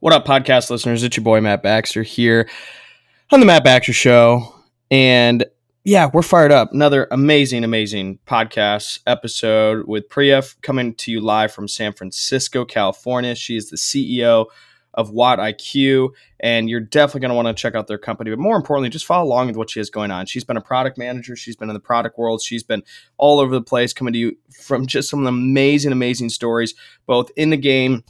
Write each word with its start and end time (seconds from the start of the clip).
What 0.00 0.12
up, 0.12 0.24
podcast 0.24 0.70
listeners? 0.70 1.02
It's 1.02 1.16
your 1.16 1.24
boy 1.24 1.40
Matt 1.40 1.60
Baxter 1.60 2.04
here 2.04 2.48
on 3.32 3.40
the 3.40 3.46
Matt 3.46 3.64
Baxter 3.64 3.92
Show. 3.92 4.54
And 4.92 5.44
yeah, 5.82 6.08
we're 6.12 6.22
fired 6.22 6.52
up. 6.52 6.72
Another 6.72 7.08
amazing, 7.10 7.64
amazing 7.64 8.20
podcast 8.24 9.00
episode 9.08 9.88
with 9.88 10.08
Priya 10.08 10.44
coming 10.62 10.94
to 10.94 11.10
you 11.10 11.20
live 11.20 11.50
from 11.50 11.66
San 11.66 11.92
Francisco, 11.92 12.64
California. 12.64 13.34
She 13.34 13.56
is 13.56 13.70
the 13.70 13.76
CEO 13.76 14.46
of 14.94 15.10
WattIQ, 15.10 16.10
and 16.38 16.70
you're 16.70 16.78
definitely 16.78 17.22
going 17.22 17.30
to 17.30 17.34
want 17.34 17.48
to 17.48 17.60
check 17.60 17.74
out 17.74 17.88
their 17.88 17.98
company. 17.98 18.30
But 18.30 18.38
more 18.38 18.54
importantly, 18.54 18.90
just 18.90 19.04
follow 19.04 19.26
along 19.26 19.48
with 19.48 19.56
what 19.56 19.68
she 19.68 19.80
has 19.80 19.90
going 19.90 20.12
on. 20.12 20.26
She's 20.26 20.44
been 20.44 20.56
a 20.56 20.60
product 20.60 20.96
manager, 20.96 21.34
she's 21.34 21.56
been 21.56 21.70
in 21.70 21.74
the 21.74 21.80
product 21.80 22.18
world, 22.18 22.40
she's 22.40 22.62
been 22.62 22.84
all 23.16 23.40
over 23.40 23.52
the 23.52 23.62
place, 23.62 23.92
coming 23.92 24.12
to 24.12 24.18
you 24.18 24.36
from 24.62 24.86
just 24.86 25.10
some 25.10 25.26
amazing, 25.26 25.90
amazing 25.90 26.28
stories, 26.28 26.76
both 27.04 27.32
in 27.34 27.50
the 27.50 27.56
game 27.56 28.04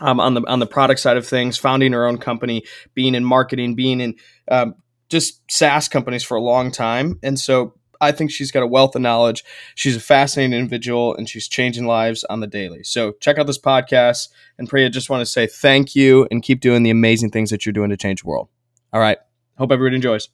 um, 0.00 0.20
on 0.20 0.34
the 0.34 0.42
on 0.46 0.58
the 0.58 0.66
product 0.66 1.00
side 1.00 1.16
of 1.16 1.26
things, 1.26 1.56
founding 1.58 1.92
her 1.92 2.06
own 2.06 2.18
company, 2.18 2.64
being 2.94 3.14
in 3.14 3.24
marketing, 3.24 3.74
being 3.74 4.00
in 4.00 4.14
um, 4.50 4.74
just 5.08 5.40
SaaS 5.50 5.88
companies 5.88 6.24
for 6.24 6.36
a 6.36 6.40
long 6.40 6.70
time, 6.70 7.18
and 7.22 7.38
so 7.38 7.74
I 8.00 8.12
think 8.12 8.30
she's 8.30 8.50
got 8.50 8.62
a 8.62 8.66
wealth 8.66 8.94
of 8.94 9.02
knowledge. 9.02 9.44
She's 9.74 9.96
a 9.96 10.00
fascinating 10.00 10.58
individual, 10.58 11.14
and 11.16 11.28
she's 11.28 11.48
changing 11.48 11.86
lives 11.86 12.24
on 12.24 12.40
the 12.40 12.46
daily. 12.46 12.82
So 12.82 13.12
check 13.20 13.38
out 13.38 13.46
this 13.46 13.58
podcast, 13.58 14.28
and 14.58 14.68
Priya, 14.68 14.90
just 14.90 15.10
want 15.10 15.22
to 15.22 15.26
say 15.26 15.46
thank 15.46 15.94
you 15.94 16.26
and 16.30 16.42
keep 16.42 16.60
doing 16.60 16.82
the 16.82 16.90
amazing 16.90 17.30
things 17.30 17.50
that 17.50 17.64
you're 17.64 17.72
doing 17.72 17.90
to 17.90 17.96
change 17.96 18.22
the 18.22 18.28
world. 18.28 18.48
All 18.92 19.00
right, 19.00 19.18
hope 19.56 19.72
everybody 19.72 19.96
enjoys. 19.96 20.28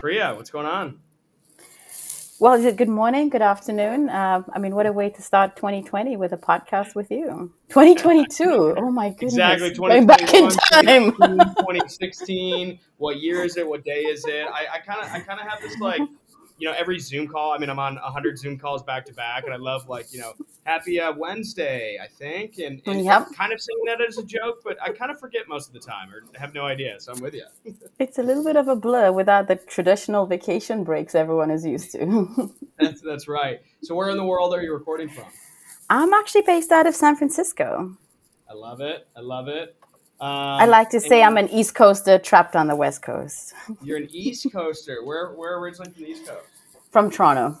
Priya, 0.00 0.34
what's 0.34 0.50
going 0.50 0.66
on? 0.66 0.98
Well, 2.42 2.54
is 2.54 2.64
it 2.64 2.76
good 2.76 2.88
morning, 2.88 3.28
good 3.28 3.40
afternoon? 3.40 4.08
Uh, 4.08 4.42
I 4.52 4.58
mean, 4.58 4.74
what 4.74 4.84
a 4.84 4.92
way 4.92 5.10
to 5.10 5.22
start 5.22 5.54
2020 5.54 6.16
with 6.16 6.32
a 6.32 6.36
podcast 6.36 6.96
with 6.96 7.08
you. 7.08 7.52
2022. 7.68 8.74
oh 8.78 8.90
my 8.90 9.10
goodness. 9.18 9.34
Exactly. 9.34 9.70
Going 9.74 10.08
back 10.08 10.34
in 10.34 10.50
time. 10.50 11.12
2016. 11.12 12.80
what 12.96 13.20
year 13.20 13.44
is 13.44 13.56
it? 13.56 13.64
What 13.64 13.84
day 13.84 14.00
is 14.00 14.24
it? 14.26 14.48
I 14.48 14.80
kind 14.84 15.00
of, 15.00 15.12
I 15.12 15.20
kind 15.20 15.38
of 15.38 15.46
have 15.46 15.60
this 15.62 15.78
like 15.78 16.00
you 16.58 16.68
know, 16.68 16.74
every 16.78 16.98
Zoom 16.98 17.26
call. 17.26 17.52
I 17.52 17.58
mean, 17.58 17.70
I'm 17.70 17.78
on 17.78 17.96
100 17.96 18.38
Zoom 18.38 18.58
calls 18.58 18.82
back 18.82 19.04
to 19.06 19.14
back, 19.14 19.44
and 19.44 19.52
I 19.52 19.56
love 19.56 19.88
like 19.88 20.12
you 20.12 20.20
know, 20.20 20.34
Happy 20.64 21.00
uh, 21.00 21.12
Wednesday, 21.16 21.98
I 22.00 22.06
think, 22.06 22.58
and, 22.58 22.80
and 22.86 23.04
yep. 23.04 23.32
kind 23.34 23.52
of 23.52 23.60
saying 23.60 23.82
that 23.86 24.00
as 24.00 24.16
a 24.18 24.22
joke, 24.22 24.60
but 24.62 24.80
I 24.80 24.92
kind 24.92 25.10
of 25.10 25.18
forget 25.18 25.48
most 25.48 25.66
of 25.66 25.72
the 25.72 25.80
time 25.80 26.08
or 26.12 26.22
have 26.38 26.54
no 26.54 26.64
idea. 26.64 27.00
So 27.00 27.12
I'm 27.12 27.20
with 27.20 27.34
you. 27.34 27.44
it's 27.98 28.18
a 28.18 28.22
little 28.22 28.44
bit 28.44 28.54
of 28.54 28.68
a 28.68 28.76
blur 28.76 29.10
without 29.10 29.48
the 29.48 29.56
traditional 29.56 30.24
vacation 30.24 30.84
breaks 30.84 31.16
everyone 31.16 31.50
is 31.50 31.66
used 31.66 31.90
to. 31.92 32.54
that's 32.78 33.00
that's 33.00 33.26
right. 33.26 33.60
So 33.82 33.96
where 33.96 34.10
in 34.10 34.16
the 34.16 34.24
world 34.24 34.54
are 34.54 34.62
you 34.62 34.72
recording 34.72 35.08
from? 35.08 35.24
I'm 35.90 36.12
actually 36.12 36.42
based 36.42 36.70
out 36.70 36.86
of 36.86 36.94
San 36.94 37.16
Francisco. 37.16 37.96
I 38.48 38.54
love 38.54 38.80
it. 38.80 39.08
I 39.16 39.20
love 39.20 39.48
it. 39.48 39.76
Um, 40.22 40.28
I 40.28 40.66
like 40.66 40.88
to 40.90 41.00
say 41.00 41.24
I'm 41.24 41.36
an 41.36 41.48
East 41.48 41.74
Coaster 41.74 42.16
trapped 42.16 42.54
on 42.54 42.68
the 42.68 42.76
West 42.76 43.02
Coast. 43.02 43.54
You're 43.82 43.96
an 43.96 44.08
East 44.12 44.46
Coaster. 44.52 45.04
Where 45.04 45.32
where 45.32 45.58
originally 45.58 45.90
from 45.90 46.04
the 46.04 46.10
East 46.10 46.26
Coast? 46.28 46.46
From 46.92 47.10
Toronto. 47.10 47.58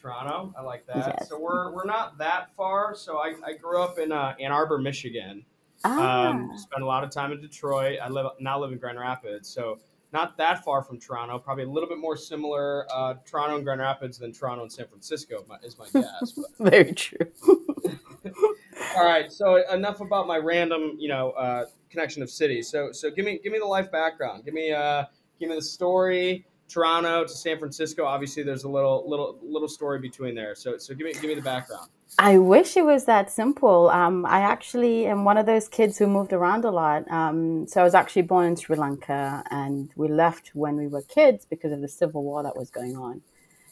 Toronto, 0.00 0.54
I 0.56 0.62
like 0.62 0.86
that. 0.86 0.96
Yes. 0.96 1.28
So 1.28 1.40
we're 1.40 1.72
we're 1.72 1.84
not 1.84 2.16
that 2.18 2.54
far. 2.56 2.94
So 2.94 3.18
I, 3.18 3.34
I 3.44 3.54
grew 3.54 3.82
up 3.82 3.98
in 3.98 4.12
uh, 4.12 4.36
Ann 4.38 4.52
Arbor, 4.52 4.78
Michigan. 4.78 5.44
Ah. 5.82 6.28
Um, 6.28 6.52
spent 6.56 6.80
a 6.80 6.86
lot 6.86 7.02
of 7.02 7.10
time 7.10 7.32
in 7.32 7.40
Detroit. 7.40 7.98
I 8.00 8.08
live 8.08 8.26
now 8.38 8.60
live 8.60 8.70
in 8.70 8.78
Grand 8.78 9.00
Rapids, 9.00 9.48
so 9.48 9.80
not 10.12 10.36
that 10.36 10.62
far 10.62 10.84
from 10.84 11.00
Toronto. 11.00 11.40
Probably 11.40 11.64
a 11.64 11.68
little 11.68 11.88
bit 11.88 11.98
more 11.98 12.16
similar 12.16 12.86
uh, 12.92 13.14
Toronto 13.26 13.56
and 13.56 13.64
Grand 13.64 13.80
Rapids 13.80 14.16
than 14.16 14.32
Toronto 14.32 14.62
and 14.62 14.72
San 14.72 14.86
Francisco 14.86 15.44
is 15.64 15.76
my 15.76 15.88
guess. 15.92 16.38
Very 16.60 16.92
true. 16.92 17.26
All 18.96 19.04
right, 19.04 19.30
so 19.32 19.56
enough 19.72 20.00
about 20.00 20.26
my 20.26 20.36
random, 20.36 20.96
you 20.98 21.08
know, 21.08 21.30
uh, 21.32 21.66
connection 21.90 22.22
of 22.22 22.30
cities. 22.30 22.68
So 22.68 22.92
so 22.92 23.10
give 23.10 23.24
me 23.24 23.40
give 23.42 23.52
me 23.52 23.58
the 23.58 23.66
life 23.66 23.90
background. 23.90 24.44
Give 24.44 24.54
me 24.54 24.72
uh 24.72 25.04
give 25.38 25.48
me 25.48 25.56
the 25.56 25.62
story. 25.62 26.46
Toronto 26.68 27.24
to 27.24 27.28
San 27.28 27.58
Francisco. 27.58 28.04
Obviously, 28.04 28.44
there's 28.44 28.64
a 28.64 28.68
little 28.68 29.04
little 29.08 29.38
little 29.42 29.68
story 29.68 29.98
between 29.98 30.34
there. 30.34 30.54
So 30.54 30.78
so 30.78 30.94
give 30.94 31.04
me 31.04 31.12
give 31.12 31.24
me 31.24 31.34
the 31.34 31.42
background. 31.42 31.90
I 32.18 32.38
wish 32.38 32.76
it 32.76 32.84
was 32.84 33.04
that 33.04 33.30
simple. 33.30 33.88
Um, 33.90 34.26
I 34.26 34.40
actually 34.40 35.06
am 35.06 35.24
one 35.24 35.36
of 35.36 35.46
those 35.46 35.68
kids 35.68 35.96
who 35.96 36.06
moved 36.06 36.32
around 36.32 36.64
a 36.64 36.70
lot. 36.70 37.08
Um, 37.10 37.66
so 37.68 37.80
I 37.80 37.84
was 37.84 37.94
actually 37.94 38.22
born 38.22 38.46
in 38.46 38.56
Sri 38.56 38.76
Lanka, 38.76 39.44
and 39.50 39.90
we 39.94 40.08
left 40.08 40.50
when 40.54 40.76
we 40.76 40.88
were 40.88 41.02
kids 41.02 41.44
because 41.44 41.72
of 41.72 41.80
the 41.80 41.88
civil 41.88 42.24
war 42.24 42.42
that 42.42 42.56
was 42.56 42.70
going 42.70 42.96
on. 42.96 43.22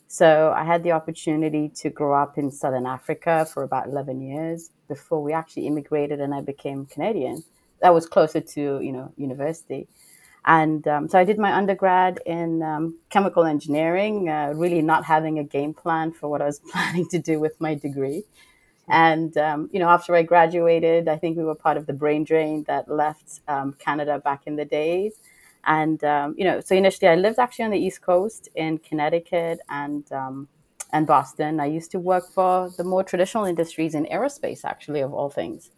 So 0.06 0.54
I 0.56 0.64
had 0.64 0.82
the 0.84 0.92
opportunity 0.92 1.68
to 1.68 1.90
grow 1.90 2.20
up 2.20 2.38
in 2.38 2.50
Southern 2.50 2.86
Africa 2.86 3.46
for 3.52 3.62
about 3.62 3.88
11 3.88 4.22
years 4.22 4.70
before 4.88 5.22
we 5.22 5.34
actually 5.34 5.66
immigrated 5.66 6.18
and 6.18 6.34
I 6.34 6.40
became 6.40 6.86
Canadian 6.86 7.44
that 7.80 7.94
was 7.94 8.06
closer 8.06 8.40
to 8.40 8.80
you 8.80 8.92
know 8.92 9.12
university 9.16 9.88
and 10.44 10.88
um, 10.88 11.08
so 11.08 11.18
I 11.18 11.24
did 11.24 11.38
my 11.38 11.52
undergrad 11.52 12.20
in 12.24 12.62
um, 12.62 12.98
chemical 13.10 13.44
engineering, 13.44 14.30
uh, 14.30 14.52
really 14.56 14.80
not 14.80 15.04
having 15.04 15.38
a 15.38 15.44
game 15.44 15.74
plan 15.74 16.10
for 16.12 16.28
what 16.28 16.40
I 16.40 16.46
was 16.46 16.58
planning 16.72 17.06
to 17.10 17.18
do 17.18 17.38
with 17.38 17.60
my 17.60 17.74
degree. 17.74 18.24
And 18.88 19.36
um, 19.36 19.68
you 19.72 19.78
know, 19.78 19.88
after 19.88 20.14
I 20.14 20.22
graduated, 20.22 21.08
I 21.08 21.16
think 21.16 21.36
we 21.36 21.44
were 21.44 21.54
part 21.54 21.76
of 21.76 21.86
the 21.86 21.92
brain 21.92 22.24
drain 22.24 22.64
that 22.66 22.88
left 22.90 23.40
um, 23.46 23.74
Canada 23.78 24.18
back 24.18 24.46
in 24.46 24.56
the 24.56 24.64
days. 24.64 25.14
And 25.64 26.02
um, 26.04 26.34
you 26.38 26.44
know, 26.44 26.60
so 26.60 26.74
initially 26.74 27.08
I 27.08 27.16
lived 27.16 27.38
actually 27.38 27.66
on 27.66 27.70
the 27.72 27.78
East 27.78 28.00
Coast 28.00 28.48
in 28.54 28.78
Connecticut 28.78 29.60
and 29.68 30.10
um, 30.12 30.48
and 30.92 31.06
Boston. 31.06 31.60
I 31.60 31.66
used 31.66 31.90
to 31.90 31.98
work 31.98 32.26
for 32.32 32.70
the 32.78 32.84
more 32.84 33.04
traditional 33.04 33.44
industries 33.44 33.94
in 33.94 34.06
aerospace, 34.06 34.64
actually, 34.64 35.00
of 35.00 35.12
all 35.12 35.28
things. 35.28 35.70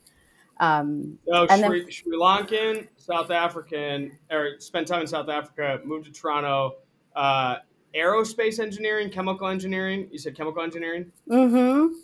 Um, 0.60 1.19
so 1.26 1.47
Sri, 1.47 1.56
then, 1.59 1.91
Sri 1.91 2.16
Lankan, 2.16 2.87
South 2.97 3.31
African, 3.31 4.12
or 4.31 4.60
spent 4.60 4.87
time 4.87 5.00
in 5.00 5.06
South 5.06 5.28
Africa, 5.28 5.81
moved 5.84 6.04
to 6.04 6.12
Toronto. 6.12 6.76
Uh, 7.16 7.56
aerospace 7.94 8.60
engineering, 8.60 9.10
chemical 9.10 9.48
engineering. 9.48 10.09
You 10.12 10.19
said 10.19 10.37
chemical 10.37 10.62
engineering. 10.62 11.10
Mm-hmm. 11.28 11.94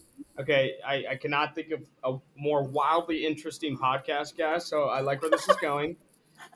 Okay, 0.41 0.75
I, 0.87 1.05
I 1.11 1.17
cannot 1.17 1.55
think 1.55 1.71
of 1.71 1.83
a 2.03 2.19
more 2.37 2.63
wildly 2.63 3.27
interesting 3.27 3.77
podcast 3.77 4.37
guest. 4.37 4.69
So 4.69 4.85
I 4.85 5.01
like 5.01 5.21
where 5.23 5.31
this 5.31 5.49
is 5.49 5.57
going. 5.57 5.97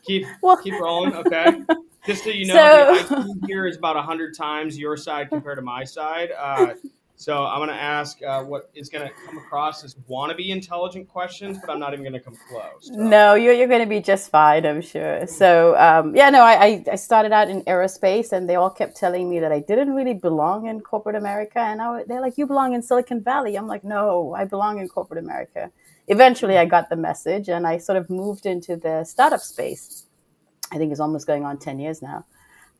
Keep 0.05 0.27
well, 0.43 0.56
keep 0.56 0.75
rolling. 0.81 1.15
Okay. 1.15 1.62
Just 2.06 2.25
so 2.25 2.31
you 2.31 2.47
know, 2.47 3.05
so, 3.09 3.34
here 3.47 3.67
is 3.67 3.77
about 3.77 4.03
hundred 4.05 4.34
times 4.34 4.78
your 4.78 4.97
side 4.97 5.28
compared 5.28 5.59
to 5.59 5.62
my 5.62 5.84
side. 5.84 6.31
Uh, 6.37 6.75
so 7.20 7.44
I'm 7.44 7.58
going 7.58 7.69
to 7.69 7.75
ask 7.75 8.22
uh, 8.22 8.42
what 8.42 8.70
is 8.75 8.88
going 8.88 9.06
to 9.06 9.12
come 9.26 9.36
across 9.36 9.84
as 9.84 9.94
wannabe 10.08 10.48
intelligent 10.48 11.06
questions, 11.06 11.58
but 11.60 11.69
I'm 11.70 11.78
not 11.78 11.92
even 11.92 12.03
going 12.03 12.14
to 12.14 12.20
come 12.20 12.34
close. 12.48 12.88
No, 12.91 13.34
you're, 13.34 13.53
you're 13.53 13.69
going 13.69 13.82
to 13.82 13.86
be 13.86 14.00
just 14.00 14.31
fine, 14.31 14.64
I'm 14.64 14.81
sure. 14.81 15.26
So 15.26 15.76
um, 15.76 16.16
yeah, 16.16 16.31
no, 16.31 16.41
I, 16.41 16.82
I 16.91 16.94
started 16.94 17.31
out 17.31 17.50
in 17.50 17.60
aerospace, 17.64 18.32
and 18.32 18.48
they 18.48 18.54
all 18.54 18.70
kept 18.70 18.97
telling 18.97 19.28
me 19.28 19.38
that 19.38 19.53
I 19.53 19.60
didn't 19.60 19.92
really 19.92 20.14
belong 20.14 20.66
in 20.66 20.81
corporate 20.81 21.14
America, 21.14 21.58
and 21.58 21.82
I, 21.82 22.04
they're 22.04 22.22
like, 22.22 22.38
"You 22.38 22.47
belong 22.47 22.72
in 22.72 22.81
Silicon 22.81 23.22
Valley." 23.22 23.54
I'm 23.54 23.66
like, 23.66 23.84
"No, 23.84 24.34
I 24.34 24.47
belong 24.47 24.78
in 24.78 24.88
corporate 24.88 25.22
America." 25.22 25.70
Eventually, 26.08 26.56
I 26.56 26.64
got 26.64 26.88
the 26.88 26.97
message, 26.97 27.50
and 27.50 27.66
I 27.66 27.76
sort 27.76 27.98
of 27.98 28.08
moved 28.08 28.47
into 28.47 28.76
the 28.76 29.04
startup 29.04 29.41
space. 29.41 30.06
I 30.72 30.78
think 30.78 30.91
it's 30.91 31.00
almost 31.00 31.26
going 31.26 31.44
on 31.44 31.58
ten 31.58 31.78
years 31.78 32.00
now. 32.00 32.25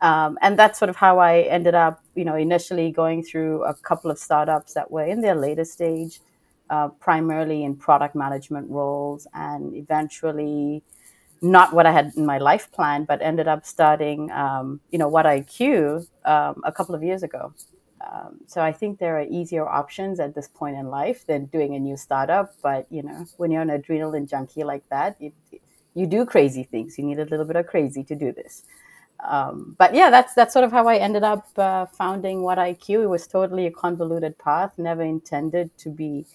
Um, 0.03 0.39
and 0.41 0.59
that's 0.59 0.79
sort 0.79 0.89
of 0.89 0.97
how 0.97 1.19
I 1.19 1.41
ended 1.41 1.75
up, 1.75 2.03
you 2.15 2.25
know, 2.25 2.35
initially 2.35 2.91
going 2.91 3.23
through 3.23 3.65
a 3.65 3.75
couple 3.75 4.11
of 4.11 4.19
startups 4.19 4.73
that 4.75 4.91
were 4.91 5.05
in 5.05 5.21
their 5.21 5.35
later 5.35 5.65
stage, 5.65 6.21
uh, 6.71 6.89
primarily 6.89 7.65
in 7.65 7.77
product 7.77 8.15
management 8.15 8.71
roles, 8.71 9.27
and 9.35 9.75
eventually 9.77 10.83
not 11.43 11.73
what 11.75 11.87
I 11.87 11.93
had 11.93 12.13
in 12.17 12.25
my 12.25 12.39
life 12.39 12.71
plan, 12.73 13.05
but 13.05 13.21
ended 13.21 13.49
up 13.49 13.67
starting, 13.67 14.31
um, 14.31 14.81
you 14.91 14.99
know, 14.99 15.11
WattIQ 15.11 16.07
um, 16.25 16.63
a 16.65 16.73
couple 16.73 16.95
of 16.95 17.03
years 17.03 17.23
ago. 17.23 17.53
Um, 18.01 18.41
so 18.47 18.63
I 18.63 18.73
think 18.73 18.99
there 18.99 19.19
are 19.19 19.27
easier 19.29 19.69
options 19.69 20.21
at 20.21 20.35
this 20.35 20.49
point 20.49 20.77
in 20.77 20.87
life 20.89 21.27
than 21.27 21.47
doing 21.47 21.75
a 21.75 21.79
new 21.79 21.99
startup. 21.99 22.55
But 22.63 22.87
you 22.91 23.03
know, 23.03 23.27
when 23.37 23.51
you're 23.51 23.61
an 23.61 23.69
adrenaline 23.69 24.29
junkie 24.29 24.65
like 24.65 24.89
that, 24.89 25.17
it, 25.21 25.35
you 25.95 26.07
do 26.07 26.25
crazy 26.25 26.63
things. 26.63 26.97
You 26.97 27.05
need 27.05 27.19
a 27.19 27.27
little 27.27 27.45
bit 27.45 27.57
of 27.57 27.67
crazy 27.67 28.03
to 28.05 28.15
do 28.15 28.33
this 28.33 28.63
um, 29.27 29.75
but 29.79 29.95
yeah, 29.95 30.11
that's 30.11 30.35
that's 30.35 30.53
sort 30.53 30.65
of 30.65 30.73
how 30.73 30.87
I 30.89 30.97
ended 30.97 31.23
up 31.23 31.47
uh, 31.57 31.87
founding 31.87 32.39
WattIQ. 32.41 33.03
It 33.03 33.07
was 33.07 33.27
totally 33.27 33.67
a 33.67 33.71
convoluted 33.71 34.39
path. 34.39 34.73
Never 34.79 35.03
intended 35.03 35.77
to 35.79 35.91
be 35.91 36.27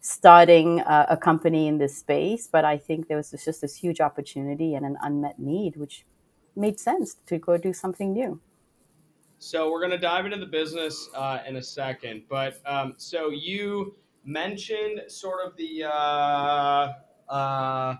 starting 0.00 0.80
a, 0.80 1.06
a 1.10 1.16
company 1.16 1.66
in 1.66 1.78
this 1.78 1.96
space, 1.96 2.46
but 2.50 2.64
I 2.64 2.76
think 2.76 3.08
there 3.08 3.16
was 3.16 3.30
just 3.30 3.60
this 3.60 3.74
huge 3.76 4.00
opportunity 4.00 4.74
and 4.74 4.84
an 4.84 4.96
unmet 5.02 5.38
need, 5.38 5.76
which 5.76 6.04
made 6.56 6.78
sense 6.78 7.16
to 7.26 7.38
go 7.38 7.56
do 7.56 7.72
something 7.72 8.12
new. 8.12 8.40
So 9.38 9.70
we're 9.70 9.86
to 9.88 9.98
dive 9.98 10.24
into 10.24 10.38
the 10.38 10.46
business 10.46 11.08
uh, 11.14 11.40
in 11.46 11.56
a 11.56 11.62
second, 11.62 12.24
but 12.28 12.60
um, 12.66 12.94
so 12.96 13.30
you 13.30 13.96
mentioned 14.24 15.02
sort 15.08 15.46
of 15.46 15.56
the 15.56 15.84
uh, 15.84 16.92
uh 17.28 17.96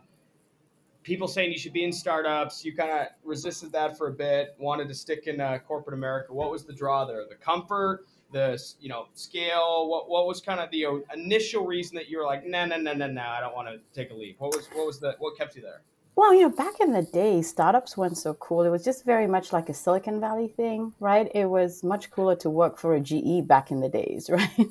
people 1.05 1.29
saying 1.29 1.53
you 1.53 1.59
should 1.59 1.73
be 1.73 1.85
in 1.85 1.93
startups. 1.93 2.65
You 2.65 2.75
kind 2.75 2.91
of 2.91 3.07
resisted 3.23 3.71
that 3.73 3.97
for 3.97 4.09
a 4.09 4.13
bit, 4.13 4.57
wanted 4.59 4.89
to 4.89 4.95
stick 4.95 5.29
in 5.29 5.41
uh, 5.41 5.59
corporate 5.59 5.95
America. 5.95 6.33
What 6.33 6.51
was 6.51 6.65
the 6.65 6.73
draw 6.73 7.05
there? 7.05 7.25
The 7.29 7.37
comfort, 7.37 8.07
the 8.33 8.61
you 8.81 8.89
know 8.89 9.07
scale. 9.15 9.89
What 9.89 10.09
what 10.09 10.27
was 10.27 10.41
kind 10.41 10.59
of 10.59 10.71
the 10.71 10.87
initial 11.15 11.65
reason 11.65 11.95
that 11.97 12.09
you 12.09 12.19
were 12.19 12.25
like, 12.25 12.45
no, 12.45 12.67
no, 12.67 12.77
no, 12.77 12.93
no, 12.93 13.07
no, 13.07 13.23
I 13.23 13.41
don't 13.41 13.55
want 13.55 13.69
to 13.69 13.79
take 13.95 14.11
a 14.11 14.15
leap. 14.15 14.37
What 14.41 14.57
was 14.57 14.67
what 14.73 14.87
was 14.87 14.99
the 14.99 15.15
what 15.21 15.37
kept 15.39 15.55
you 15.55 15.63
there? 15.63 15.83
Well, 16.17 16.33
you 16.33 16.43
know, 16.43 16.51
back 16.51 16.79
in 16.81 16.93
the 16.93 17.03
day, 17.03 17.43
startups 17.43 17.97
weren't 17.97 18.17
so 18.17 18.35
cool. 18.35 18.63
It 18.63 18.71
was 18.71 18.85
just 18.85 19.05
very 19.05 19.27
much 19.27 19.53
like 19.53 19.69
a 19.69 19.75
Silicon 19.75 20.21
Valley 20.21 20.47
thing, 20.47 20.93
right? 21.01 21.29
It 21.35 21.47
was 21.47 21.83
much 21.83 22.11
cooler 22.11 22.37
to 22.37 22.51
work 22.51 22.79
for 22.79 22.95
a 22.95 23.01
GE 23.01 23.49
back 23.49 23.73
in 23.73 23.81
the 23.81 23.89
days, 23.89 24.31
right? 24.31 24.69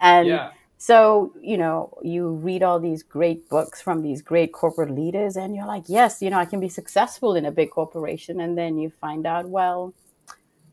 and 0.00 0.28
yeah. 0.28 0.50
So, 0.82 1.32
you 1.40 1.56
know, 1.58 1.96
you 2.02 2.30
read 2.30 2.64
all 2.64 2.80
these 2.80 3.04
great 3.04 3.48
books 3.48 3.80
from 3.80 4.02
these 4.02 4.20
great 4.20 4.52
corporate 4.52 4.90
leaders, 4.90 5.36
and 5.36 5.54
you're 5.54 5.64
like, 5.64 5.84
yes, 5.86 6.20
you 6.20 6.28
know, 6.28 6.40
I 6.40 6.44
can 6.44 6.58
be 6.58 6.68
successful 6.68 7.36
in 7.36 7.44
a 7.44 7.52
big 7.52 7.70
corporation. 7.70 8.40
And 8.40 8.58
then 8.58 8.76
you 8.78 8.90
find 8.90 9.24
out, 9.24 9.48
well, 9.48 9.94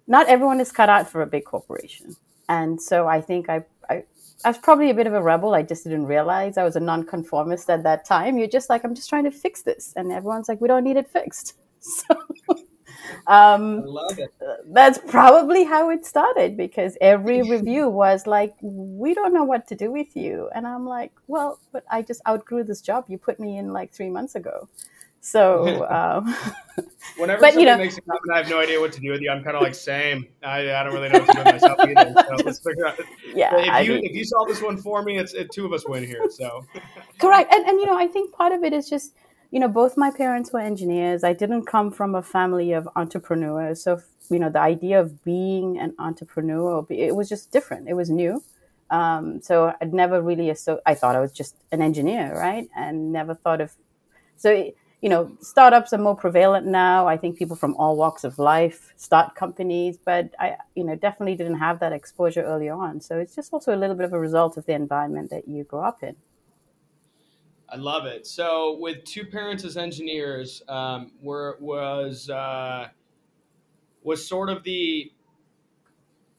not 0.08 0.28
everyone 0.28 0.60
is 0.62 0.72
cut 0.72 0.90
out 0.90 1.08
for 1.08 1.22
a 1.22 1.28
big 1.28 1.46
corporation. 1.46 2.16
And 2.48 2.82
so 2.82 3.08
I 3.08 3.22
think 3.22 3.50
I, 3.50 3.66
I 3.88 4.04
I 4.44 4.50
was 4.50 4.58
probably 4.58 4.90
a 4.90 4.96
bit 4.96 5.06
of 5.06 5.14
a 5.14 5.22
rebel. 5.22 5.54
I 5.54 5.62
just 5.62 5.84
didn't 5.84 6.08
realize 6.08 6.58
I 6.58 6.64
was 6.64 6.76
a 6.76 6.80
nonconformist 6.80 7.70
at 7.70 7.84
that 7.84 8.04
time. 8.04 8.40
You're 8.40 8.48
just 8.48 8.68
like, 8.68 8.84
I'm 8.84 8.96
just 8.96 9.10
trying 9.10 9.26
to 9.26 9.32
fix 9.32 9.62
this. 9.62 9.94
And 9.96 10.12
everyone's 10.12 10.50
like, 10.50 10.60
we 10.60 10.68
don't 10.68 10.84
need 10.84 10.98
it 10.98 11.08
fixed. 11.08 11.54
So 11.82 12.16
um, 13.28 13.98
that's 14.68 15.00
probably 15.08 15.64
how 15.64 15.90
it 15.90 16.06
started 16.06 16.58
because 16.58 16.98
every 17.02 17.42
review 17.50 17.90
was 17.90 18.28
like, 18.28 18.56
we 18.62 19.14
don't 19.14 19.34
know 19.34 19.44
what 19.44 19.68
to 19.68 19.76
do 19.76 19.92
with 19.92 20.16
you. 20.16 20.50
And 20.54 20.66
I'm 20.68 20.86
like, 20.86 21.12
well, 21.28 21.60
but 21.72 21.84
I 21.90 22.02
just 22.02 22.22
outgrew 22.28 22.64
this 22.64 22.82
job 22.82 23.06
you 23.08 23.18
put 23.18 23.40
me 23.40 23.58
in 23.58 23.72
like 23.74 23.92
three 23.92 24.10
months 24.10 24.36
ago. 24.36 24.68
So, 25.22 25.86
um, 25.90 26.34
whenever 27.18 27.42
but, 27.42 27.54
somebody 27.54 27.60
you 27.60 27.66
know, 27.66 27.78
makes 27.78 27.98
a 27.98 28.02
comment, 28.02 28.22
I 28.34 28.38
have 28.38 28.50
no 28.50 28.60
idea 28.60 28.80
what 28.80 28.94
to 28.94 29.02
do 29.02 29.12
with 29.12 29.22
you. 29.22 29.30
I'm 29.30 29.44
kind 29.44 29.56
of 29.56 29.62
like, 29.62 29.76
same. 29.76 30.28
I, 30.44 30.74
I 30.74 30.84
don't 30.84 30.94
really 30.94 31.10
know 31.10 31.20
what 31.20 31.28
to 31.28 31.34
do 31.34 31.40
with 31.40 31.62
myself 31.62 31.80
either. 31.88 32.14
So 32.28 32.46
let's 32.46 32.60
figure 32.60 32.88
out. 32.88 33.00
Yeah, 33.34 33.82
if 33.82 33.88
you 33.88 33.96
mean, 33.96 34.06
if 34.06 34.16
you 34.16 34.26
solve 34.26 34.48
this 34.48 34.62
one 34.62 34.78
for 34.78 35.04
me, 35.04 35.18
it's 35.18 35.34
it, 35.34 35.52
two 35.52 35.66
of 35.66 35.74
us 35.74 35.88
win 35.88 36.06
here. 36.06 36.30
So 36.30 36.66
correct, 37.20 37.54
and 37.54 37.66
and 37.66 37.80
you 37.80 37.86
know, 37.86 37.98
I 37.98 38.08
think 38.08 38.32
part 38.34 38.54
of 38.54 38.64
it 38.64 38.74
is 38.74 38.90
just 38.90 39.14
you 39.52 39.60
know, 39.60 39.68
both 39.68 39.98
my 39.98 40.12
parents 40.12 40.52
were 40.54 40.60
engineers. 40.60 41.24
I 41.24 41.34
didn't 41.34 41.66
come 41.66 41.92
from 41.92 42.16
a 42.16 42.22
family 42.22 42.72
of 42.74 42.88
entrepreneurs, 42.96 43.84
so 43.84 44.02
you 44.30 44.40
know, 44.40 44.50
the 44.50 44.60
idea 44.62 45.00
of 45.00 45.24
being 45.24 45.80
an 45.80 45.96
entrepreneur, 45.98 46.86
it 46.90 47.16
was 47.16 47.28
just 47.28 47.52
different. 47.52 47.90
It 47.90 47.96
was 47.96 48.10
new. 48.10 48.44
Um, 48.92 49.42
so 49.42 49.74
I'd 49.82 49.94
never 49.94 50.22
really, 50.22 50.54
so 50.56 50.82
I 50.86 50.96
thought 50.96 51.16
I 51.16 51.20
was 51.20 51.32
just 51.32 51.56
an 51.72 51.82
engineer, 51.82 52.36
right? 52.36 52.68
And 52.76 53.12
never 53.12 53.34
thought 53.36 53.62
of, 53.62 53.72
so 54.38 54.72
you 55.02 55.08
know, 55.08 55.32
startups 55.40 55.94
are 55.94 55.98
more 55.98 56.16
prevalent 56.16 56.68
now. 56.68 57.08
I 57.08 57.16
think 57.16 57.38
people 57.38 57.56
from 57.56 57.74
all 57.78 57.96
walks 57.96 58.26
of 58.26 58.38
life 58.38 58.94
start 58.98 59.34
companies, 59.34 59.98
but 59.98 60.32
I, 60.38 60.58
you 60.76 60.84
know, 60.84 60.96
definitely 60.96 61.36
didn't 61.36 61.60
have 61.60 61.80
that 61.80 61.94
exposure 61.94 62.44
early 62.44 62.68
on. 62.70 63.00
So 63.00 63.18
it's 63.18 63.34
just 63.34 63.54
also 63.54 63.74
a 63.74 63.78
little 63.78 63.96
bit 63.96 64.06
of 64.06 64.14
a 64.14 64.20
result 64.20 64.58
of 64.58 64.66
the 64.66 64.74
environment 64.74 65.30
that 65.30 65.48
you 65.48 65.64
grow 65.64 65.84
up 65.84 66.04
in. 66.04 66.18
I 67.72 67.76
love 67.76 68.06
it. 68.06 68.26
So, 68.26 68.78
with 68.80 69.04
two 69.04 69.26
parents 69.26 69.64
as 69.64 69.78
engineers, 69.78 70.62
um, 70.68 71.12
were 71.22 71.58
was 71.60 72.30
uh, 72.30 72.88
was 74.04 74.28
sort 74.28 74.50
of 74.50 74.64
the 74.64 75.12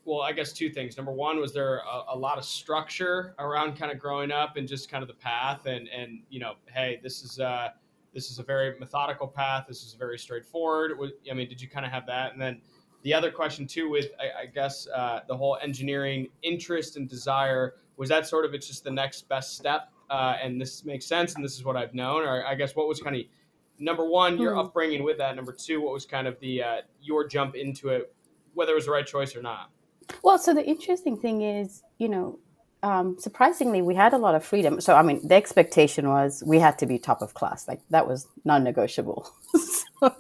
well, 0.05 0.23
I 0.23 0.33
guess 0.33 0.53
two 0.53 0.71
things. 0.71 0.97
Number 0.97 1.13
one, 1.13 1.39
was 1.39 1.53
there 1.53 1.79
a, 1.79 2.15
a, 2.15 2.19
lot 2.19 2.39
of 2.39 2.45
structure 2.45 3.35
around 3.39 3.77
kind 3.79 3.93
of 3.93 3.99
growing 3.99 4.33
up 4.33 4.57
and 4.57 4.67
just 4.67 4.91
kind 4.91 5.03
of 5.03 5.09
the 5.09 5.15
path 5.15 5.67
and 5.67 5.89
and 5.89 6.21
you 6.31 6.41
know, 6.41 6.55
hey, 6.73 7.01
this 7.03 7.23
is 7.23 7.39
uh, 7.39 7.69
this 8.13 8.31
is 8.31 8.39
a 8.39 8.43
very 8.43 8.79
methodical 8.79 9.29
path. 9.29 9.67
This 9.69 9.85
is 9.85 9.95
very 9.95 10.19
straightforward. 10.19 10.93
I 11.31 11.35
mean, 11.35 11.49
did 11.49 11.61
you 11.61 11.69
kind 11.69 11.87
of 11.87 11.93
have 11.93 12.07
that? 12.07 12.33
And 12.33 12.41
then 12.41 12.61
the 13.03 13.15
other 13.15 13.31
question 13.31 13.67
too, 13.67 13.89
with 13.89 14.09
I, 14.19 14.43
I 14.43 14.47
guess 14.47 14.89
uh, 14.89 15.21
the 15.29 15.37
whole 15.37 15.59
engineering 15.63 16.29
interest 16.43 16.97
and 16.97 17.09
desire, 17.09 17.75
was 17.97 18.09
that 18.09 18.27
sort 18.27 18.45
of 18.45 18.55
it's 18.55 18.67
just 18.67 18.85
the 18.85 18.91
next 18.91 19.29
best 19.29 19.57
step, 19.57 19.93
uh, 20.11 20.37
and 20.43 20.61
this 20.61 20.85
makes 20.85 21.07
sense, 21.07 21.35
and 21.37 21.45
this 21.45 21.55
is 21.55 21.65
what 21.65 21.77
I've 21.77 21.95
known, 21.95 22.23
or 22.23 22.45
I 22.45 22.55
guess 22.55 22.75
what 22.75 22.89
was 22.89 23.01
kind 23.01 23.17
of 23.17 23.23
number 23.79 24.05
one 24.05 24.39
your 24.39 24.55
hmm. 24.55 24.61
upbringing 24.61 25.03
with 25.03 25.19
that. 25.19 25.37
Number 25.37 25.53
two, 25.53 25.81
what 25.81 25.93
was 25.93 26.05
kind 26.05 26.27
of 26.27 26.39
the 26.41 26.63
uh, 26.63 26.77
your 27.01 27.27
jump 27.27 27.55
into 27.55 27.89
it, 27.89 28.15
whether 28.55 28.73
it 28.73 28.77
was 28.77 28.87
the 28.87 28.91
right 28.91 29.07
choice 29.07 29.35
or 29.35 29.43
not. 29.43 29.71
Well, 30.23 30.39
so 30.39 30.53
the 30.53 30.65
interesting 30.65 31.17
thing 31.17 31.43
is, 31.43 31.83
you 31.99 32.09
know, 32.09 32.39
um, 32.83 33.17
surprisingly, 33.19 33.83
we 33.83 33.95
had 33.95 34.13
a 34.13 34.19
lot 34.19 34.35
of 34.35 34.45
freedom. 34.45 34.81
So, 34.81 34.95
I 34.97 35.03
mean, 35.03 35.27
the 35.27 35.35
expectation 35.35 36.09
was 36.09 36.43
we 36.47 36.59
had 36.59 36.79
to 36.79 36.87
be 36.87 36.99
top 36.99 37.23
of 37.23 37.35
class. 37.35 37.69
Like 37.69 37.81
that 37.91 38.09
was 38.09 38.27
non-negotiable. 38.45 39.31
so, 39.55 40.17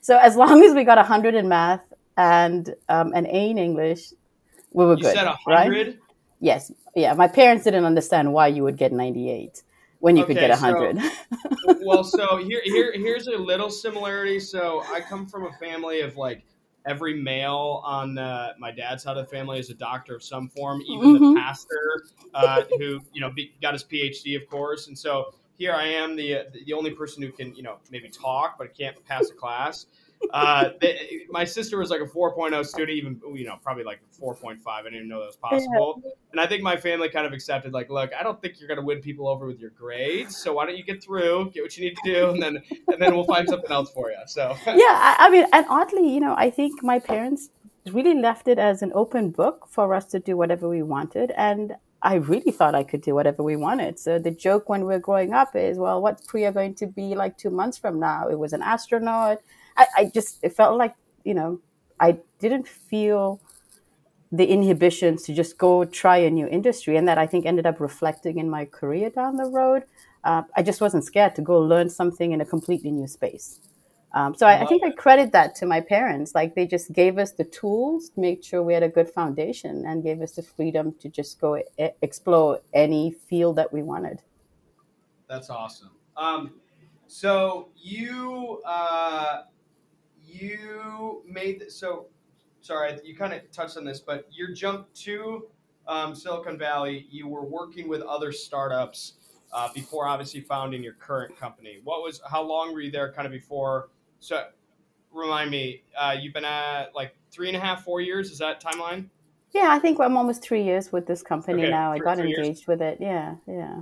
so, 0.00 0.18
as 0.18 0.34
long 0.34 0.62
as 0.64 0.74
we 0.74 0.84
got 0.84 0.98
a 0.98 1.02
hundred 1.02 1.34
in 1.34 1.48
math 1.48 1.82
and 2.16 2.74
um, 2.88 3.12
an 3.12 3.26
A 3.26 3.50
in 3.50 3.58
English, 3.58 4.12
we 4.72 4.84
were 4.84 4.96
you 4.96 5.02
good. 5.02 5.14
Said 5.14 5.28
right? 5.46 5.98
Yes. 6.40 6.72
Yeah. 6.96 7.14
My 7.14 7.28
parents 7.28 7.64
didn't 7.64 7.84
understand 7.84 8.32
why 8.32 8.48
you 8.48 8.62
would 8.64 8.76
get 8.76 8.92
ninety-eight 8.92 9.62
when 10.00 10.16
you 10.16 10.24
okay, 10.24 10.34
could 10.34 10.40
get 10.40 10.58
hundred. 10.58 10.98
So, 10.98 11.78
well, 11.82 12.04
so 12.18 12.38
here, 12.38 12.62
here, 12.64 12.92
here's 12.94 13.28
a 13.28 13.36
little 13.36 13.70
similarity. 13.70 14.40
So 14.40 14.82
I 14.90 15.00
come 15.00 15.26
from 15.26 15.46
a 15.46 15.52
family 15.58 16.00
of 16.00 16.16
like 16.16 16.44
every 16.86 17.14
male 17.14 17.82
on 17.84 18.18
uh, 18.18 18.54
my 18.58 18.70
dad's 18.70 19.02
side 19.02 19.16
of 19.16 19.24
the 19.28 19.30
family 19.30 19.58
is 19.58 19.70
a 19.70 19.74
doctor 19.74 20.16
of 20.16 20.22
some 20.22 20.48
form, 20.48 20.82
even 20.82 21.16
mm-hmm. 21.16 21.34
the 21.34 21.40
pastor 21.40 22.04
uh, 22.34 22.62
who 22.78 23.00
you 23.12 23.20
know 23.20 23.30
be, 23.30 23.52
got 23.62 23.74
his 23.74 23.84
PhD, 23.84 24.40
of 24.40 24.48
course. 24.48 24.88
And 24.88 24.98
so 24.98 25.34
here 25.56 25.72
I 25.72 25.86
am, 25.86 26.16
the 26.16 26.46
the 26.66 26.72
only 26.72 26.90
person 26.90 27.22
who 27.22 27.30
can 27.30 27.54
you 27.54 27.62
know 27.62 27.76
maybe 27.90 28.08
talk 28.08 28.56
but 28.58 28.76
can't 28.76 28.96
pass 29.04 29.30
a 29.30 29.34
class. 29.34 29.86
Uh, 30.32 30.70
they, 30.80 31.22
my 31.30 31.44
sister 31.44 31.78
was 31.78 31.90
like 31.90 32.00
a 32.00 32.06
4.0 32.06 32.64
student, 32.66 32.90
even 32.90 33.20
you 33.34 33.44
know 33.44 33.56
probably 33.62 33.84
like 33.84 34.00
4.5. 34.20 34.58
I 34.66 34.82
didn't 34.82 34.96
even 34.96 35.08
know 35.08 35.20
that 35.20 35.26
was 35.26 35.36
possible. 35.36 36.02
Yeah. 36.04 36.10
And 36.32 36.40
I 36.40 36.46
think 36.46 36.62
my 36.62 36.76
family 36.76 37.08
kind 37.08 37.26
of 37.26 37.32
accepted, 37.32 37.72
like, 37.72 37.90
look, 37.90 38.10
I 38.18 38.22
don't 38.22 38.40
think 38.40 38.60
you're 38.60 38.68
going 38.68 38.78
to 38.78 38.84
win 38.84 39.00
people 39.00 39.28
over 39.28 39.46
with 39.46 39.58
your 39.58 39.70
grades, 39.70 40.36
so 40.36 40.52
why 40.52 40.66
don't 40.66 40.76
you 40.76 40.84
get 40.84 41.02
through, 41.02 41.50
get 41.52 41.62
what 41.62 41.76
you 41.76 41.84
need 41.84 41.96
to 42.04 42.14
do, 42.14 42.30
and 42.30 42.42
then 42.42 42.62
and 42.88 43.00
then 43.00 43.14
we'll 43.14 43.24
find 43.24 43.48
something 43.48 43.70
else 43.70 43.90
for 43.90 44.10
you. 44.10 44.18
So 44.26 44.56
yeah, 44.66 44.74
I, 44.76 45.16
I 45.20 45.30
mean, 45.30 45.46
and 45.52 45.66
oddly, 45.68 46.12
you 46.12 46.20
know, 46.20 46.34
I 46.36 46.50
think 46.50 46.82
my 46.82 46.98
parents 46.98 47.50
really 47.90 48.14
left 48.14 48.46
it 48.46 48.58
as 48.58 48.82
an 48.82 48.92
open 48.94 49.30
book 49.30 49.66
for 49.68 49.94
us 49.94 50.04
to 50.06 50.20
do 50.20 50.36
whatever 50.36 50.68
we 50.68 50.82
wanted, 50.82 51.32
and 51.36 51.76
I 52.02 52.14
really 52.14 52.52
thought 52.52 52.74
I 52.74 52.82
could 52.82 53.02
do 53.02 53.14
whatever 53.14 53.42
we 53.42 53.56
wanted. 53.56 53.98
So 53.98 54.18
the 54.18 54.30
joke 54.30 54.68
when 54.68 54.86
we 54.86 54.94
are 54.94 54.98
growing 55.00 55.34
up 55.34 55.54
is, 55.54 55.78
well, 55.78 56.00
what's 56.00 56.26
Priya 56.26 56.52
going 56.52 56.74
to 56.76 56.86
be 56.86 57.14
like 57.14 57.36
two 57.36 57.50
months 57.50 57.76
from 57.76 58.00
now? 58.00 58.28
It 58.28 58.38
was 58.38 58.52
an 58.52 58.62
astronaut 58.62 59.40
I, 59.76 59.86
I 59.96 60.04
just 60.12 60.38
it 60.42 60.54
felt 60.54 60.78
like 60.78 60.94
you 61.24 61.34
know 61.34 61.60
I 61.98 62.18
didn't 62.38 62.66
feel 62.66 63.40
the 64.32 64.46
inhibitions 64.46 65.24
to 65.24 65.34
just 65.34 65.58
go 65.58 65.84
try 65.84 66.18
a 66.18 66.30
new 66.30 66.46
industry, 66.46 66.96
and 66.96 67.08
that 67.08 67.18
I 67.18 67.26
think 67.26 67.46
ended 67.46 67.66
up 67.66 67.80
reflecting 67.80 68.38
in 68.38 68.48
my 68.48 68.64
career 68.64 69.10
down 69.10 69.36
the 69.36 69.46
road. 69.46 69.84
Uh, 70.22 70.42
I 70.56 70.62
just 70.62 70.80
wasn't 70.80 71.04
scared 71.04 71.34
to 71.36 71.42
go 71.42 71.58
learn 71.58 71.88
something 71.88 72.32
in 72.32 72.40
a 72.40 72.44
completely 72.44 72.90
new 72.90 73.06
space. 73.06 73.60
Um, 74.12 74.34
so 74.34 74.46
I, 74.46 74.62
I, 74.62 74.66
think 74.66 74.82
I 74.84 74.90
credit 74.90 75.30
that 75.32 75.54
to 75.56 75.66
my 75.66 75.80
parents. 75.80 76.34
Like 76.34 76.54
they 76.56 76.66
just 76.66 76.92
gave 76.92 77.16
us 77.16 77.32
the 77.32 77.44
tools 77.44 78.10
to 78.10 78.20
make 78.20 78.42
sure 78.42 78.62
we 78.62 78.74
had 78.74 78.82
a 78.82 78.88
good 78.88 79.08
foundation 79.08 79.84
and 79.86 80.02
gave 80.02 80.20
us 80.20 80.32
the 80.32 80.42
freedom 80.42 80.94
to 81.00 81.08
just 81.08 81.40
go 81.40 81.56
e- 81.56 81.88
explore 82.02 82.60
any 82.74 83.12
field 83.12 83.56
that 83.56 83.72
we 83.72 83.82
wanted. 83.82 84.20
That's 85.28 85.48
awesome. 85.48 85.90
Um, 86.16 86.54
so 87.06 87.68
you 87.76 88.60
uh, 88.66 89.42
you 90.30 91.22
made 91.26 91.64
so 91.68 92.06
sorry 92.60 92.98
you 93.04 93.16
kind 93.16 93.32
of 93.32 93.50
touched 93.50 93.76
on 93.76 93.84
this 93.84 94.00
but 94.00 94.26
your 94.30 94.52
jump 94.52 94.92
to 94.94 95.48
um, 95.88 96.14
silicon 96.14 96.58
valley 96.58 97.06
you 97.10 97.26
were 97.26 97.44
working 97.44 97.88
with 97.88 98.02
other 98.02 98.32
startups 98.32 99.14
uh, 99.52 99.68
before 99.74 100.06
obviously 100.06 100.40
founding 100.40 100.82
your 100.82 100.94
current 100.94 101.36
company. 101.36 101.80
What 101.84 102.02
was 102.02 102.20
how 102.30 102.42
long 102.42 102.72
were 102.72 102.80
you 102.80 102.90
there 102.90 103.12
kind 103.12 103.26
of 103.26 103.32
before? 103.32 103.88
So 104.20 104.46
remind 105.12 105.50
me 105.50 105.82
uh, 105.98 106.14
you've 106.18 106.34
been 106.34 106.44
at 106.44 106.94
like 106.94 107.16
three 107.30 107.48
and 107.48 107.56
a 107.56 107.60
half 107.60 107.82
four 107.84 108.00
years 108.00 108.30
is 108.30 108.38
that 108.38 108.62
timeline? 108.62 109.08
Yeah 109.52 109.66
i 109.70 109.80
think 109.80 109.98
i'm 109.98 110.16
almost 110.16 110.42
three 110.42 110.62
years 110.62 110.92
with 110.92 111.08
this 111.08 111.22
company 111.22 111.62
okay, 111.62 111.70
now. 111.70 111.90
I 111.90 111.98
got 111.98 112.20
engaged 112.20 112.38
years. 112.38 112.66
with 112.68 112.80
it. 112.80 112.98
Yeah 113.00 113.36
yeah. 113.48 113.80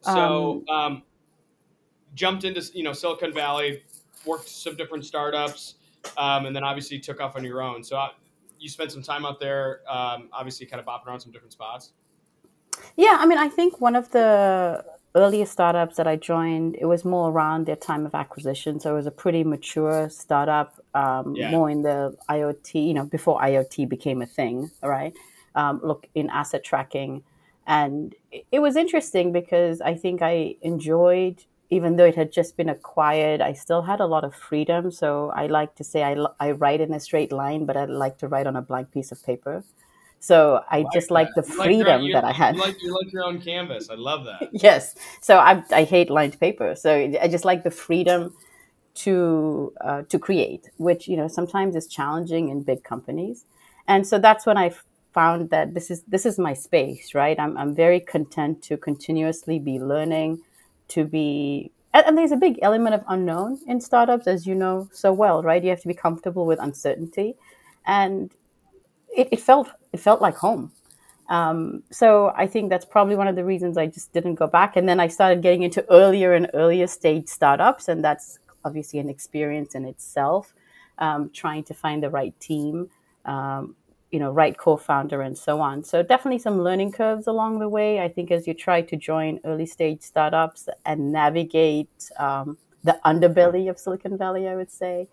So 0.00 0.64
um, 0.68 0.74
um, 0.74 1.02
jumped 2.14 2.44
into 2.44 2.62
you 2.72 2.82
know 2.82 2.94
silicon 2.94 3.32
valley 3.34 3.82
worked 4.26 4.48
some 4.48 4.76
different 4.76 5.04
startups, 5.04 5.74
um, 6.16 6.46
and 6.46 6.54
then 6.54 6.64
obviously 6.64 6.98
took 6.98 7.20
off 7.20 7.36
on 7.36 7.44
your 7.44 7.62
own. 7.62 7.82
So 7.82 7.96
uh, 7.96 8.10
you 8.58 8.68
spent 8.68 8.92
some 8.92 9.02
time 9.02 9.24
out 9.24 9.40
there, 9.40 9.80
um, 9.88 10.28
obviously 10.32 10.66
kind 10.66 10.80
of 10.80 10.86
bopping 10.86 11.06
around 11.06 11.20
some 11.20 11.32
different 11.32 11.52
spots. 11.52 11.92
Yeah, 12.96 13.16
I 13.20 13.26
mean, 13.26 13.38
I 13.38 13.48
think 13.48 13.80
one 13.80 13.96
of 13.96 14.10
the 14.10 14.84
earliest 15.14 15.52
startups 15.52 15.96
that 15.96 16.06
I 16.06 16.16
joined, 16.16 16.76
it 16.80 16.86
was 16.86 17.04
more 17.04 17.30
around 17.30 17.66
their 17.66 17.76
time 17.76 18.04
of 18.04 18.14
acquisition. 18.14 18.80
So 18.80 18.92
it 18.92 18.96
was 18.96 19.06
a 19.06 19.12
pretty 19.12 19.44
mature 19.44 20.08
startup, 20.10 20.80
um, 20.94 21.34
yeah. 21.36 21.50
more 21.50 21.70
in 21.70 21.82
the 21.82 22.16
IoT, 22.28 22.86
you 22.86 22.94
know, 22.94 23.04
before 23.04 23.40
IoT 23.40 23.88
became 23.88 24.22
a 24.22 24.26
thing, 24.26 24.70
right? 24.82 25.14
Um, 25.54 25.80
look 25.84 26.08
in 26.14 26.30
asset 26.30 26.64
tracking. 26.64 27.22
And 27.66 28.14
it 28.50 28.58
was 28.58 28.76
interesting 28.76 29.32
because 29.32 29.80
I 29.80 29.94
think 29.94 30.20
I 30.20 30.56
enjoyed 30.62 31.44
even 31.70 31.96
though 31.96 32.04
it 32.04 32.14
had 32.14 32.32
just 32.32 32.56
been 32.56 32.68
acquired, 32.68 33.40
I 33.40 33.52
still 33.52 33.82
had 33.82 34.00
a 34.00 34.06
lot 34.06 34.24
of 34.24 34.34
freedom. 34.34 34.90
So 34.90 35.32
I 35.34 35.46
like 35.46 35.74
to 35.76 35.84
say 35.84 36.02
I, 36.02 36.16
I 36.38 36.52
write 36.52 36.80
in 36.80 36.92
a 36.92 37.00
straight 37.00 37.32
line, 37.32 37.64
but 37.64 37.76
I 37.76 37.84
like 37.86 38.18
to 38.18 38.28
write 38.28 38.46
on 38.46 38.56
a 38.56 38.62
blank 38.62 38.92
piece 38.92 39.12
of 39.12 39.22
paper. 39.24 39.64
So 40.20 40.64
I, 40.70 40.78
like 40.78 40.86
just 40.92 41.08
that. 41.08 41.14
like 41.14 41.28
the 41.34 41.42
freedom 41.42 42.02
like 42.02 42.12
that 42.12 42.24
I 42.24 42.32
had. 42.32 42.54
You 42.54 42.60
like, 42.62 42.82
you 42.82 42.94
like 42.94 43.12
your 43.12 43.24
own 43.24 43.40
canvas. 43.40 43.90
I 43.90 43.94
love 43.94 44.24
that. 44.24 44.48
yes. 44.52 44.94
So 45.20 45.38
I, 45.38 45.62
I 45.70 45.84
hate 45.84 46.10
lined 46.10 46.38
paper. 46.40 46.74
So 46.76 46.94
I 47.20 47.28
just 47.28 47.44
like 47.44 47.62
the 47.64 47.70
freedom 47.70 48.34
to 48.94 49.72
uh, 49.80 50.02
to 50.02 50.18
create, 50.18 50.70
which 50.76 51.08
you 51.08 51.16
know 51.16 51.28
sometimes 51.28 51.76
is 51.76 51.86
challenging 51.86 52.48
in 52.48 52.62
big 52.62 52.84
companies. 52.84 53.44
And 53.86 54.06
so 54.06 54.18
that's 54.18 54.46
when 54.46 54.56
I 54.56 54.72
found 55.12 55.50
that 55.50 55.74
this 55.74 55.90
is 55.90 56.02
this 56.02 56.24
is 56.26 56.38
my 56.38 56.54
space, 56.54 57.14
right? 57.14 57.38
I'm 57.38 57.56
I'm 57.56 57.74
very 57.74 58.00
content 58.00 58.62
to 58.64 58.76
continuously 58.76 59.58
be 59.58 59.78
learning, 59.78 60.40
to 60.88 61.04
be 61.04 61.72
and, 61.94 62.18
there's 62.18 62.32
a 62.32 62.36
big 62.36 62.58
element 62.60 62.94
of 62.94 63.04
unknown 63.08 63.60
in 63.68 63.80
startups, 63.80 64.26
as 64.26 64.46
you 64.46 64.54
know 64.54 64.88
so 64.92 65.12
well, 65.12 65.42
right? 65.42 65.62
You 65.62 65.70
have 65.70 65.80
to 65.82 65.88
be 65.88 65.94
comfortable 65.94 66.44
with 66.44 66.58
uncertainty, 66.58 67.36
and 67.86 68.32
it, 69.16 69.28
it 69.30 69.40
felt 69.40 69.70
it 69.92 70.00
felt 70.00 70.20
like 70.20 70.36
home. 70.36 70.72
Um, 71.28 71.84
so 71.90 72.32
I 72.36 72.46
think 72.46 72.68
that's 72.68 72.84
probably 72.84 73.16
one 73.16 73.28
of 73.28 73.36
the 73.36 73.44
reasons 73.44 73.78
I 73.78 73.86
just 73.86 74.12
didn't 74.12 74.34
go 74.34 74.46
back. 74.46 74.76
And 74.76 74.86
then 74.88 75.00
I 75.00 75.08
started 75.08 75.40
getting 75.40 75.62
into 75.62 75.88
earlier 75.90 76.34
and 76.34 76.50
earlier 76.52 76.86
stage 76.86 77.28
startups, 77.28 77.88
and 77.88 78.04
that's 78.04 78.38
obviously 78.64 78.98
an 78.98 79.08
experience 79.08 79.74
in 79.74 79.84
itself. 79.84 80.52
Um, 80.98 81.30
trying 81.32 81.64
to 81.64 81.74
find 81.74 82.02
the 82.02 82.10
right 82.10 82.38
team, 82.38 82.88
um, 83.24 83.74
you 84.14 84.20
know, 84.20 84.30
right 84.30 84.56
co-founder, 84.56 85.20
and 85.20 85.36
so 85.36 85.60
on. 85.60 85.82
So 85.84 86.02
definitely 86.02 86.38
some 86.38 86.62
learning 86.62 86.92
curves 86.92 87.26
along 87.26 87.58
the 87.58 87.68
way. 87.68 88.00
I 88.00 88.08
think 88.08 88.30
as 88.30 88.46
you 88.46 88.54
try 88.54 88.80
to 88.80 88.96
join 88.96 89.40
early 89.44 89.66
stage 89.66 90.02
startups 90.02 90.68
and 90.86 91.12
navigate 91.12 92.10
um, 92.18 92.56
the 92.84 92.98
underbelly 93.04 93.68
of 93.68 93.78
Silicon 93.78 94.16
Valley, 94.16 94.46
I 94.48 94.54
would 94.54 94.70
say 94.70 95.08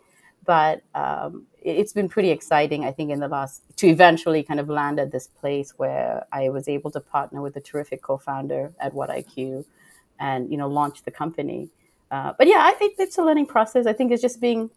but 0.45 0.81
um, 0.95 1.45
it's 1.61 1.93
been 1.93 2.09
pretty 2.09 2.31
exciting 2.31 2.83
i 2.85 2.91
think 2.91 3.11
in 3.11 3.19
the 3.19 3.27
last 3.27 3.61
to 3.75 3.87
eventually 3.87 4.41
kind 4.41 4.59
of 4.59 4.67
land 4.69 4.99
at 4.99 5.11
this 5.11 5.27
place 5.27 5.73
where 5.77 6.25
i 6.31 6.49
was 6.49 6.67
able 6.67 6.89
to 6.89 6.99
partner 6.99 7.41
with 7.41 7.55
a 7.55 7.61
terrific 7.61 8.01
co-founder 8.01 8.71
at 8.79 8.93
WattIQ 8.93 9.63
and 10.19 10.51
you 10.51 10.57
know 10.57 10.67
launch 10.67 11.03
the 11.03 11.11
company 11.11 11.69
uh, 12.09 12.33
but 12.37 12.47
yeah 12.47 12.61
i 12.61 12.71
think 12.73 12.95
it's 12.97 13.17
a 13.17 13.23
learning 13.23 13.45
process 13.45 13.85
i 13.85 13.93
think 13.93 14.11
it's 14.11 14.21
just 14.21 14.41
being 14.41 14.69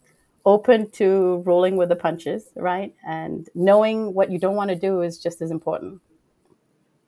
open 0.46 0.90
to 0.90 1.42
rolling 1.46 1.76
with 1.76 1.88
the 1.88 1.96
punches 1.96 2.50
right 2.56 2.94
and 3.06 3.48
knowing 3.54 4.12
what 4.14 4.30
you 4.30 4.38
don't 4.38 4.56
want 4.56 4.70
to 4.70 4.76
do 4.76 5.02
is 5.02 5.18
just 5.18 5.40
as 5.40 5.50
important 5.50 6.00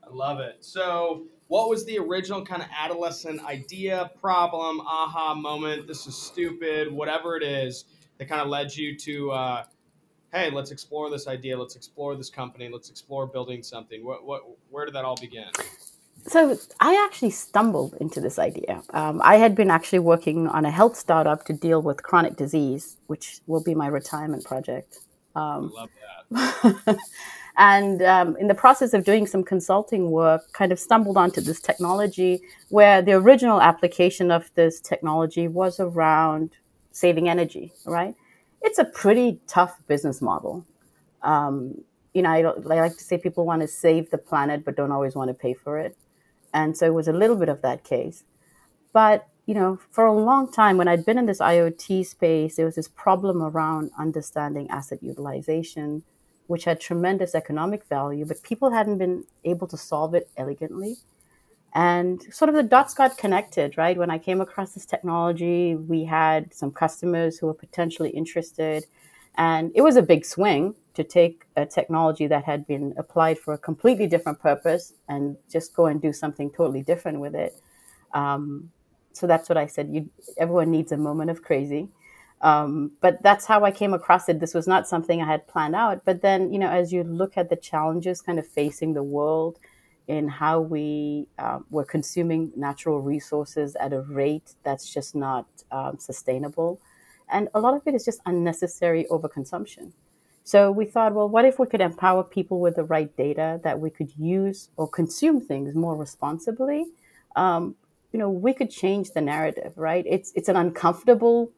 i 0.03 0.09
love 0.11 0.39
it 0.39 0.57
so 0.59 1.25
what 1.47 1.69
was 1.69 1.85
the 1.85 1.97
original 1.97 2.43
kind 2.43 2.61
of 2.61 2.67
adolescent 2.77 3.43
idea 3.45 4.09
problem 4.19 4.81
aha 4.81 5.33
moment 5.33 5.87
this 5.87 6.07
is 6.07 6.15
stupid 6.15 6.91
whatever 6.91 7.37
it 7.37 7.43
is 7.43 7.85
that 8.17 8.27
kind 8.27 8.41
of 8.41 8.47
led 8.47 8.75
you 8.75 8.95
to, 8.97 9.31
uh, 9.31 9.63
hey, 10.33 10.49
let's 10.49 10.71
explore 10.71 11.09
this 11.09 11.27
idea, 11.27 11.57
let's 11.57 11.75
explore 11.75 12.15
this 12.15 12.29
company, 12.29 12.69
let's 12.71 12.89
explore 12.89 13.27
building 13.27 13.63
something? 13.63 14.03
What, 14.03 14.25
what, 14.25 14.43
where 14.69 14.85
did 14.85 14.95
that 14.95 15.05
all 15.05 15.15
begin? 15.15 15.49
So 16.27 16.57
I 16.81 17.05
actually 17.05 17.29
stumbled 17.29 17.95
into 18.01 18.19
this 18.19 18.37
idea. 18.37 18.83
Um, 18.89 19.21
I 19.23 19.37
had 19.37 19.55
been 19.55 19.71
actually 19.71 19.99
working 19.99 20.47
on 20.47 20.65
a 20.65 20.71
health 20.71 20.97
startup 20.97 21.45
to 21.45 21.53
deal 21.53 21.81
with 21.81 22.03
chronic 22.03 22.35
disease, 22.35 22.97
which 23.07 23.39
will 23.47 23.63
be 23.63 23.73
my 23.73 23.87
retirement 23.87 24.43
project. 24.43 24.99
Um, 25.35 25.71
I 25.77 25.81
love 25.81 25.89
that. 26.85 26.97
and 27.57 28.01
um, 28.01 28.35
in 28.37 28.47
the 28.47 28.55
process 28.55 28.93
of 28.93 29.05
doing 29.05 29.25
some 29.25 29.41
consulting 29.41 30.11
work, 30.11 30.51
kind 30.51 30.73
of 30.73 30.79
stumbled 30.79 31.15
onto 31.15 31.39
this 31.39 31.61
technology 31.61 32.41
where 32.69 33.01
the 33.01 33.13
original 33.13 33.61
application 33.61 34.29
of 34.29 34.51
this 34.55 34.81
technology 34.81 35.47
was 35.47 35.79
around 35.79 36.49
saving 36.91 37.29
energy, 37.29 37.71
right? 37.85 38.15
It's 38.63 38.79
a 38.79 38.85
pretty 38.85 39.39
tough 39.47 39.79
business 39.87 40.21
model. 40.21 40.65
Um, 41.21 41.83
you 42.13 42.21
know, 42.21 42.31
I, 42.31 42.39
I 42.39 42.81
like 42.81 42.97
to 42.97 43.03
say 43.03 43.17
people 43.17 43.45
want 43.45 43.61
to 43.61 43.67
save 43.67 44.09
the 44.09 44.17
planet, 44.17 44.65
but 44.65 44.75
don't 44.75 44.91
always 44.91 45.15
want 45.15 45.29
to 45.29 45.33
pay 45.33 45.53
for 45.53 45.77
it. 45.77 45.95
And 46.57 46.75
so 46.75 46.87
it 46.87 46.93
was 46.95 47.07
a 47.07 47.13
little 47.13 47.35
bit 47.35 47.49
of 47.49 47.61
that 47.61 47.83
case. 47.83 48.23
But, 48.91 49.27
you 49.45 49.53
know, 49.53 49.79
for 49.91 50.07
a 50.07 50.19
long 50.19 50.51
time, 50.51 50.75
when 50.77 50.87
I'd 50.87 51.05
been 51.05 51.19
in 51.19 51.27
this 51.27 51.39
IoT 51.39 52.03
space, 52.07 52.55
there 52.55 52.65
was 52.65 52.73
this 52.73 52.87
problem 52.87 53.43
around 53.43 53.91
understanding 53.99 54.67
asset 54.71 55.03
utilization, 55.03 56.01
which 56.47 56.63
had 56.63 56.81
tremendous 56.81 57.35
economic 57.35 57.83
value, 57.85 58.25
but 58.25 58.41
people 58.41 58.71
hadn't 58.71 58.97
been 58.97 59.23
able 59.45 59.67
to 59.67 59.77
solve 59.77 60.15
it 60.15 60.31
elegantly. 60.35 60.95
And 61.75 62.23
sort 62.33 62.49
of 62.49 62.55
the 62.55 62.63
dots 62.63 62.95
got 62.95 63.19
connected 63.19 63.77
right? 63.77 63.95
When 63.95 64.09
i 64.09 64.17
came 64.17 64.41
across 64.41 64.73
this 64.73 64.85
technology 64.85 65.75
we 65.75 66.05
had 66.05 66.51
some 66.53 66.71
customers 66.71 67.37
who 67.37 67.45
were 67.45 67.53
potentially 67.65 68.09
interested 68.09 68.85
and 69.35 69.71
it 69.75 69.81
was 69.81 69.95
a 69.97 70.01
big 70.01 70.25
swing 70.25 70.73
to 70.97 71.03
take 71.03 71.45
a 71.55 71.63
technology 71.63 72.25
that 72.25 72.43
had 72.43 72.65
been 72.65 72.91
applied 72.97 73.37
for 73.37 73.53
a 73.53 73.57
completely 73.59 74.07
different 74.07 74.39
purpose 74.39 74.93
and 75.07 75.37
just 75.47 75.75
go 75.75 75.85
and 75.85 76.01
do 76.01 76.11
something 76.11 76.49
totally 76.49 76.81
different 76.81 77.19
with 77.19 77.35
it. 77.35 77.61
Um, 78.15 78.71
so 79.13 79.27
that's 79.27 79.47
what 79.47 79.57
i 79.57 79.67
said. 79.67 79.89
You, 79.93 80.09
everyone 80.39 80.71
needs 80.71 80.91
a 80.91 80.97
moment 80.97 81.29
of 81.29 81.43
crazy. 81.43 81.89
Um, 82.41 82.91
but 82.99 83.21
that's 83.21 83.45
how 83.45 83.63
i 83.63 83.69
came 83.69 83.93
across 83.93 84.27
it. 84.27 84.39
This 84.39 84.55
was 84.55 84.67
not 84.67 84.87
something 84.87 85.21
i 85.21 85.27
had 85.27 85.45
planned 85.47 85.75
out. 85.75 86.03
But 86.03 86.23
then 86.23 86.51
you 86.51 86.57
know 86.57 86.71
as 86.81 86.91
you 86.91 87.03
look 87.03 87.37
at 87.37 87.51
the 87.51 87.55
challenges 87.55 88.19
kind 88.19 88.39
of 88.39 88.47
facing 88.47 88.95
the 88.95 89.03
world 89.03 89.59
in 90.07 90.27
how 90.27 90.59
we 90.59 91.27
um, 91.37 91.65
we're 91.69 91.91
consuming 91.97 92.51
natural 92.55 93.01
resources 93.01 93.75
at 93.75 93.93
a 93.93 94.01
rate 94.01 94.55
that's 94.63 94.91
just 94.91 95.13
not 95.13 95.45
um, 95.71 95.99
sustainable, 95.99 96.81
and 97.29 97.49
a 97.53 97.59
lot 97.59 97.75
of 97.75 97.81
it 97.85 97.93
is 97.93 98.03
just 98.03 98.19
unnecessary 98.25 99.05
overconsumption. 99.11 99.91
So 100.47 100.71
we 100.71 100.85
thought, 100.85 101.13
well, 101.13 101.27
what 101.27 101.43
if 101.43 101.59
we 101.59 101.67
could 101.67 101.81
empower 101.81 102.23
people 102.23 102.61
with 102.61 102.77
the 102.77 102.85
right 102.85 103.13
data 103.17 103.59
that 103.65 103.81
we 103.81 103.89
could 103.89 104.13
use 104.17 104.69
or 104.77 104.87
consume 104.87 105.41
things 105.41 105.75
more 105.75 105.97
responsibly? 105.97 106.85
Um, 107.35 107.75
you 108.13 108.19
know, 108.19 108.29
we 108.29 108.53
could 108.53 108.71
change 108.71 109.11
the 109.11 109.19
narrative, 109.19 109.73
right? 109.75 110.05
It's 110.07 110.31
it's 110.35 110.47
an 110.47 110.55
uncomfortable 110.55 111.51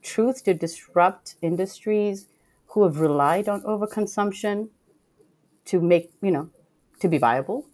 truth 0.00 0.42
to 0.44 0.54
disrupt 0.54 1.34
industries 1.42 2.28
who 2.68 2.84
have 2.84 2.98
relied 2.98 3.46
on 3.46 3.60
overconsumption 3.60 4.70
to 5.66 5.78
make 5.78 6.10
you 6.22 6.30
know 6.30 6.48
to 7.00 7.08
be 7.08 7.18
viable 7.18 7.66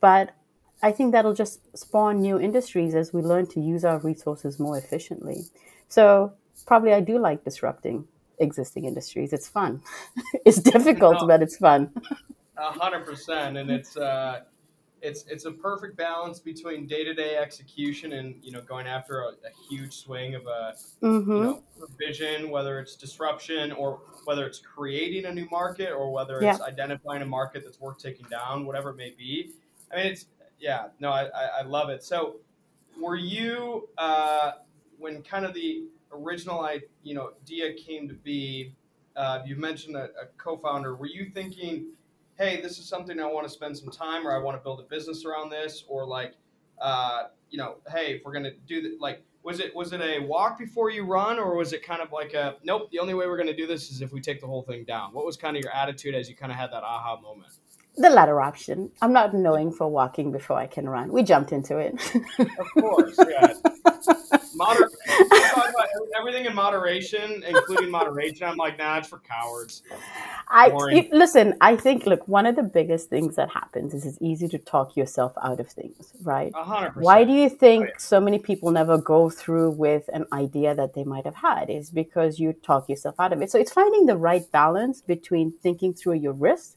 but 0.00 0.34
I 0.82 0.92
think 0.92 1.12
that'll 1.12 1.32
just 1.32 1.60
spawn 1.74 2.20
new 2.20 2.38
industries 2.38 2.94
as 2.94 3.14
we 3.14 3.22
learn 3.22 3.46
to 3.48 3.60
use 3.60 3.84
our 3.84 3.98
resources 3.98 4.60
more 4.60 4.78
efficiently. 4.78 5.46
So 5.88 6.34
probably 6.66 6.92
I 6.92 7.00
do 7.00 7.18
like 7.18 7.42
disrupting 7.42 8.06
existing 8.40 8.84
industries. 8.84 9.32
It's 9.32 9.48
fun. 9.48 9.82
it's 10.44 10.60
difficult, 10.60 11.20
no, 11.20 11.26
but 11.26 11.42
it's 11.42 11.56
fun. 11.56 11.92
A 12.56 12.72
hundred 12.72 13.06
percent, 13.06 13.56
and 13.56 13.70
it's 13.70 13.96
uh, 13.96 14.40
it's 15.00 15.24
it's 15.28 15.44
a 15.44 15.52
perfect 15.52 15.96
balance 15.96 16.40
between 16.40 16.86
day 16.86 17.04
to 17.04 17.14
day 17.14 17.36
execution 17.36 18.12
and 18.14 18.36
you 18.42 18.50
know 18.50 18.60
going 18.62 18.86
after 18.86 19.20
a, 19.20 19.28
a 19.28 19.68
huge 19.68 19.94
swing 19.94 20.34
of 20.34 20.46
a 20.46 20.74
mm-hmm. 21.02 21.30
you 21.30 21.42
know 21.42 21.62
vision, 21.98 22.50
whether 22.50 22.80
it's 22.80 22.96
disruption 22.96 23.72
or 23.72 24.00
whether 24.24 24.46
it's 24.46 24.58
creating 24.58 25.26
a 25.26 25.32
new 25.32 25.48
market 25.50 25.92
or 25.92 26.12
whether 26.12 26.36
it's 26.40 26.58
yeah. 26.58 26.64
identifying 26.66 27.22
a 27.22 27.26
market 27.26 27.62
that's 27.64 27.80
worth 27.80 27.98
taking 27.98 28.26
down, 28.28 28.66
whatever 28.66 28.90
it 28.90 28.96
may 28.96 29.14
be 29.16 29.52
I 29.92 29.96
mean, 29.96 30.06
it's 30.06 30.26
yeah, 30.60 30.88
no, 31.00 31.10
I, 31.10 31.28
I, 31.60 31.62
love 31.62 31.88
it. 31.88 32.02
So, 32.02 32.36
were 33.00 33.16
you 33.16 33.88
uh, 33.96 34.52
when 34.98 35.22
kind 35.22 35.44
of 35.44 35.54
the 35.54 35.84
original 36.12 36.60
I 36.60 36.80
you 37.02 37.14
know 37.14 37.32
idea 37.42 37.74
came 37.74 38.08
to 38.08 38.14
be? 38.14 38.74
Uh, 39.16 39.40
you 39.44 39.56
mentioned 39.56 39.96
a, 39.96 40.04
a 40.04 40.26
co-founder. 40.36 40.94
Were 40.94 41.06
you 41.06 41.30
thinking, 41.34 41.86
hey, 42.36 42.60
this 42.60 42.78
is 42.78 42.86
something 42.86 43.18
I 43.18 43.26
want 43.26 43.46
to 43.46 43.52
spend 43.52 43.76
some 43.76 43.90
time, 43.90 44.26
or 44.26 44.32
I 44.32 44.38
want 44.38 44.56
to 44.56 44.62
build 44.62 44.78
a 44.78 44.84
business 44.84 45.24
around 45.24 45.50
this, 45.50 45.84
or 45.88 46.06
like, 46.06 46.34
uh, 46.80 47.24
you 47.50 47.58
know, 47.58 47.76
hey, 47.90 48.14
if 48.14 48.24
we're 48.24 48.32
gonna 48.32 48.52
do 48.66 48.80
that, 48.82 49.00
like, 49.00 49.24
was 49.42 49.60
it 49.60 49.74
was 49.74 49.92
it 49.92 50.00
a 50.00 50.20
walk 50.20 50.58
before 50.58 50.90
you 50.90 51.04
run, 51.04 51.38
or 51.38 51.56
was 51.56 51.72
it 51.72 51.82
kind 51.82 52.00
of 52.00 52.12
like 52.12 52.34
a 52.34 52.56
nope? 52.62 52.90
The 52.92 52.98
only 53.00 53.14
way 53.14 53.26
we're 53.26 53.38
gonna 53.38 53.56
do 53.56 53.66
this 53.66 53.90
is 53.90 54.02
if 54.02 54.12
we 54.12 54.20
take 54.20 54.40
the 54.40 54.46
whole 54.46 54.62
thing 54.62 54.84
down. 54.84 55.12
What 55.12 55.26
was 55.26 55.36
kind 55.36 55.56
of 55.56 55.62
your 55.62 55.72
attitude 55.72 56.14
as 56.14 56.28
you 56.28 56.36
kind 56.36 56.52
of 56.52 56.58
had 56.58 56.70
that 56.72 56.82
aha 56.84 57.20
moment? 57.20 57.52
the 57.98 58.10
latter 58.10 58.40
option. 58.40 58.90
I'm 59.02 59.12
not 59.12 59.34
knowing 59.34 59.72
for 59.72 59.88
walking 59.88 60.30
before 60.30 60.56
I 60.56 60.66
can 60.66 60.88
run. 60.88 61.12
We 61.12 61.24
jumped 61.24 61.52
into 61.52 61.78
it. 61.78 61.94
of 62.38 62.66
course, 62.80 63.18
yeah. 63.28 63.54
Moder- 64.54 64.90
everything 66.18 66.46
in 66.46 66.54
moderation, 66.54 67.42
including 67.46 67.90
moderation. 67.90 68.46
I'm 68.46 68.56
like, 68.56 68.78
nah, 68.78 68.98
it's 68.98 69.08
for 69.08 69.18
cowards. 69.18 69.82
I 70.48 70.68
listen. 71.12 71.54
I 71.60 71.76
think 71.76 72.06
look, 72.06 72.26
one 72.28 72.46
of 72.46 72.56
the 72.56 72.62
biggest 72.62 73.10
things 73.10 73.36
that 73.36 73.50
happens 73.50 73.94
is 73.94 74.06
it's 74.06 74.18
easy 74.20 74.48
to 74.48 74.58
talk 74.58 74.96
yourself 74.96 75.32
out 75.42 75.60
of 75.60 75.68
things, 75.68 76.12
right? 76.22 76.52
100%. 76.52 76.96
Why 76.96 77.24
do 77.24 77.32
you 77.32 77.46
oh, 77.46 77.48
think 77.48 77.84
oh, 77.84 77.86
yeah. 77.86 77.98
so 77.98 78.20
many 78.20 78.38
people 78.38 78.70
never 78.70 78.98
go 78.98 79.30
through 79.30 79.70
with 79.70 80.08
an 80.12 80.26
idea 80.32 80.74
that 80.74 80.94
they 80.94 81.04
might 81.04 81.24
have 81.24 81.36
had? 81.36 81.70
Is 81.70 81.90
because 81.90 82.38
you 82.38 82.52
talk 82.52 82.88
yourself 82.88 83.14
out 83.18 83.32
of 83.32 83.42
it. 83.42 83.50
So 83.50 83.58
it's 83.58 83.72
finding 83.72 84.06
the 84.06 84.16
right 84.16 84.50
balance 84.52 85.00
between 85.00 85.52
thinking 85.62 85.94
through 85.94 86.14
your 86.14 86.32
risks 86.32 86.76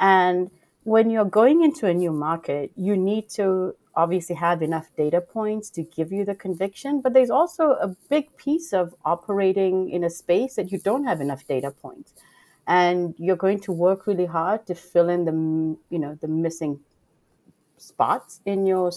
and 0.00 0.50
when 0.84 1.10
you're 1.10 1.24
going 1.24 1.62
into 1.62 1.86
a 1.86 1.94
new 1.94 2.12
market, 2.12 2.70
you 2.76 2.96
need 2.96 3.28
to 3.30 3.74
obviously 3.96 4.34
have 4.34 4.62
enough 4.62 4.90
data 4.96 5.20
points 5.20 5.70
to 5.70 5.82
give 5.82 6.12
you 6.12 6.24
the 6.24 6.34
conviction, 6.34 7.00
but 7.00 7.12
there's 7.12 7.30
also 7.30 7.72
a 7.72 7.88
big 8.08 8.36
piece 8.36 8.72
of 8.72 8.94
operating 9.04 9.90
in 9.90 10.04
a 10.04 10.10
space 10.10 10.56
that 10.56 10.72
you 10.72 10.78
don't 10.78 11.04
have 11.04 11.20
enough 11.20 11.46
data 11.46 11.70
points. 11.70 12.12
And 12.66 13.14
you're 13.18 13.36
going 13.36 13.60
to 13.60 13.72
work 13.72 14.06
really 14.06 14.26
hard 14.26 14.66
to 14.66 14.74
fill 14.74 15.08
in 15.08 15.24
the 15.26 15.32
you 15.90 15.98
know 15.98 16.18
the 16.20 16.28
missing 16.28 16.80
spots 17.76 18.40
in 18.46 18.66
your 18.66 18.90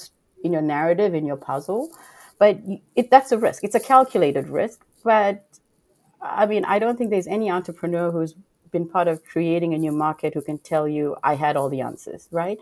in 0.44 0.54
your 0.54 0.62
narrative 0.62 1.14
in 1.14 1.26
your 1.26 1.36
puzzle, 1.36 1.92
but 2.40 2.58
it, 2.96 3.12
that's 3.12 3.32
a 3.32 3.38
risk. 3.38 3.64
It's 3.64 3.76
a 3.76 3.80
calculated 3.80 4.48
risk, 4.48 4.86
but 5.04 5.46
I 6.22 6.46
mean 6.46 6.64
I 6.64 6.80
don't 6.80 6.98
think 6.98 7.10
there's 7.10 7.28
any 7.28 7.52
entrepreneur 7.52 8.10
who's 8.10 8.36
been 8.72 8.88
part 8.88 9.08
of 9.08 9.24
creating 9.26 9.74
a 9.74 9.78
new 9.78 9.92
market 9.92 10.34
who 10.34 10.42
can 10.42 10.60
tell 10.60 10.88
you 10.88 11.18
I 11.24 11.36
had 11.36 11.58
all 11.58 11.70
the 11.70 11.82
answers, 11.82 12.28
right? 12.32 12.58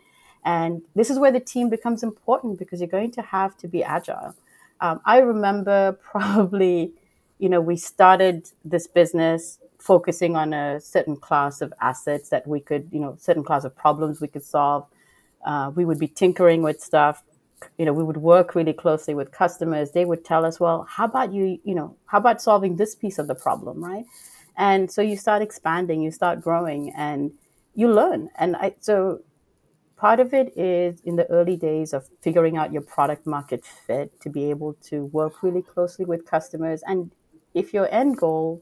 And 0.45 0.83
this 0.93 1.09
is 1.09 1.17
where 1.17 1.31
the 1.31 1.39
team 1.39 1.69
becomes 1.69 2.03
important 2.03 2.59
because 2.59 2.79
you're 2.79 2.87
going 2.87 3.11
to 3.11 3.21
have 3.23 3.57
to 3.57 3.67
be 3.67 3.83
agile. 3.83 4.35
Um, 4.79 5.01
I 5.03 5.17
remember 5.17 5.93
probably, 6.03 6.93
you 7.39 7.49
know, 7.49 7.59
we 7.59 7.75
started 7.75 8.49
this 8.63 8.87
business 8.87 9.59
focusing 9.79 10.35
on 10.35 10.53
a 10.53 10.79
certain 10.79 11.17
class 11.17 11.61
of 11.61 11.73
assets 11.81 12.29
that 12.29 12.47
we 12.47 12.59
could, 12.59 12.87
you 12.91 12.99
know, 12.99 13.17
certain 13.19 13.43
class 13.43 13.63
of 13.65 13.75
problems 13.75 14.21
we 14.21 14.27
could 14.27 14.43
solve. 14.43 14.85
Uh, 15.45 15.71
we 15.75 15.83
would 15.83 15.99
be 15.99 16.07
tinkering 16.07 16.61
with 16.61 16.79
stuff. 16.79 17.23
You 17.77 17.85
know, 17.85 17.93
we 17.93 18.03
would 18.03 18.17
work 18.17 18.53
really 18.53 18.73
closely 18.73 19.15
with 19.15 19.31
customers. 19.31 19.91
They 19.91 20.05
would 20.05 20.23
tell 20.23 20.45
us, 20.45 20.59
well, 20.59 20.85
how 20.89 21.05
about 21.05 21.33
you, 21.33 21.59
you 21.63 21.73
know, 21.73 21.95
how 22.05 22.19
about 22.19 22.41
solving 22.41 22.75
this 22.75 22.93
piece 22.95 23.17
of 23.17 23.27
the 23.27 23.35
problem, 23.35 23.83
right? 23.83 24.05
And 24.57 24.91
so 24.91 25.01
you 25.01 25.17
start 25.17 25.41
expanding, 25.41 26.01
you 26.01 26.11
start 26.11 26.41
growing, 26.41 26.93
and 26.95 27.31
you 27.73 27.91
learn. 27.91 28.29
And 28.37 28.55
I, 28.55 28.75
so 28.79 29.21
part 29.97 30.19
of 30.19 30.33
it 30.33 30.57
is 30.57 31.01
in 31.01 31.15
the 31.15 31.29
early 31.29 31.55
days 31.55 31.93
of 31.93 32.07
figuring 32.21 32.57
out 32.57 32.73
your 32.73 32.81
product 32.81 33.25
market 33.25 33.65
fit 33.65 34.19
to 34.21 34.29
be 34.29 34.49
able 34.49 34.73
to 34.85 35.05
work 35.05 35.41
really 35.41 35.61
closely 35.61 36.05
with 36.05 36.25
customers. 36.25 36.83
And 36.85 37.11
if 37.53 37.73
your 37.73 37.87
end 37.91 38.17
goal 38.17 38.61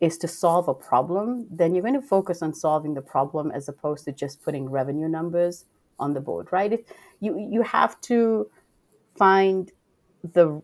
is 0.00 0.18
to 0.18 0.28
solve 0.28 0.68
a 0.68 0.74
problem, 0.74 1.46
then 1.50 1.74
you're 1.74 1.82
going 1.82 2.00
to 2.00 2.06
focus 2.06 2.42
on 2.42 2.54
solving 2.54 2.94
the 2.94 3.02
problem 3.02 3.50
as 3.50 3.68
opposed 3.68 4.04
to 4.04 4.12
just 4.12 4.42
putting 4.42 4.68
revenue 4.68 5.08
numbers 5.08 5.64
on 5.98 6.14
the 6.14 6.20
board, 6.20 6.48
right? 6.50 6.72
If 6.72 6.80
you 7.20 7.38
you 7.38 7.62
have 7.62 8.00
to 8.02 8.50
find 9.16 9.70
the 10.22 10.62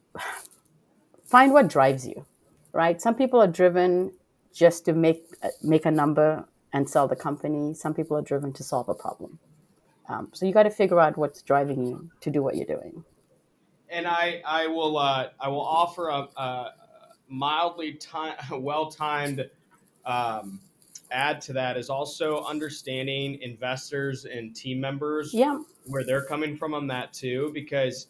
find 1.25 1.53
what 1.53 1.69
drives 1.69 2.07
you, 2.07 2.27
right? 2.73 3.01
Some 3.01 3.15
people 3.15 3.41
are 3.41 3.47
driven 3.47 4.13
just 4.53 4.85
to 4.85 4.93
make 4.93 5.25
make 5.63 5.87
a 5.87 5.91
number 5.91 6.47
and 6.73 6.89
sell 6.89 7.09
the 7.09 7.17
company. 7.17 7.75
Some 7.75 7.95
people 7.95 8.17
are 8.17 8.23
driven 8.23 8.53
to 8.55 8.63
solve 8.63 8.89
a 8.89 8.95
problem. 8.95 9.39
Um, 10.09 10.31
so 10.33 10.47
you 10.47 10.53
got 10.53 10.65
to 10.65 10.71
figure 10.71 11.01
out 11.01 11.17
what's 11.17 11.43
driving 11.43 11.87
you 11.87 12.11
to 12.21 12.31
do 12.31 12.43
what 12.43 12.57
you're 12.57 12.67
doing. 12.67 13.05
And 13.89 14.07
I, 14.07 14.43
I 14.47 14.67
will, 14.67 14.99
uh, 14.99 15.29
I 15.39 15.49
will 15.49 15.61
offer 15.61 16.09
a, 16.09 16.29
a 16.37 16.73
mildly 17.29 17.95
time, 17.95 18.35
well 18.63 18.91
timed 18.91 19.49
um, 20.05 20.61
add 21.11 21.41
to 21.43 21.53
that 21.53 21.77
is 21.77 21.91
also 21.91 22.43
understanding 22.45 23.39
investors 23.43 24.25
and 24.25 24.57
team 24.57 24.81
members, 24.81 25.33
yeah. 25.33 25.59
where 25.87 26.05
they're 26.05 26.25
coming 26.25 26.57
from 26.57 26.75
on 26.75 26.87
that 26.89 27.13
too, 27.13 27.51
because 27.55 28.09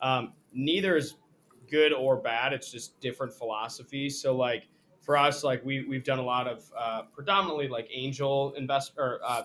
um, 0.00 0.32
neither 0.52 0.96
is 0.96 1.14
good 1.70 1.92
or 1.92 2.16
bad. 2.16 2.52
It's 2.52 2.70
just 2.70 3.00
different 3.00 3.32
philosophies. 3.32 4.20
So 4.20 4.36
like 4.36 4.68
for 5.00 5.16
us, 5.16 5.42
like 5.42 5.64
we 5.64 5.84
we've 5.86 6.04
done 6.04 6.18
a 6.18 6.24
lot 6.24 6.46
of 6.46 6.70
uh, 6.78 7.02
predominantly 7.12 7.68
like 7.68 7.88
angel 7.92 8.54
invest 8.56 8.92
or 8.96 9.20
uh, 9.24 9.42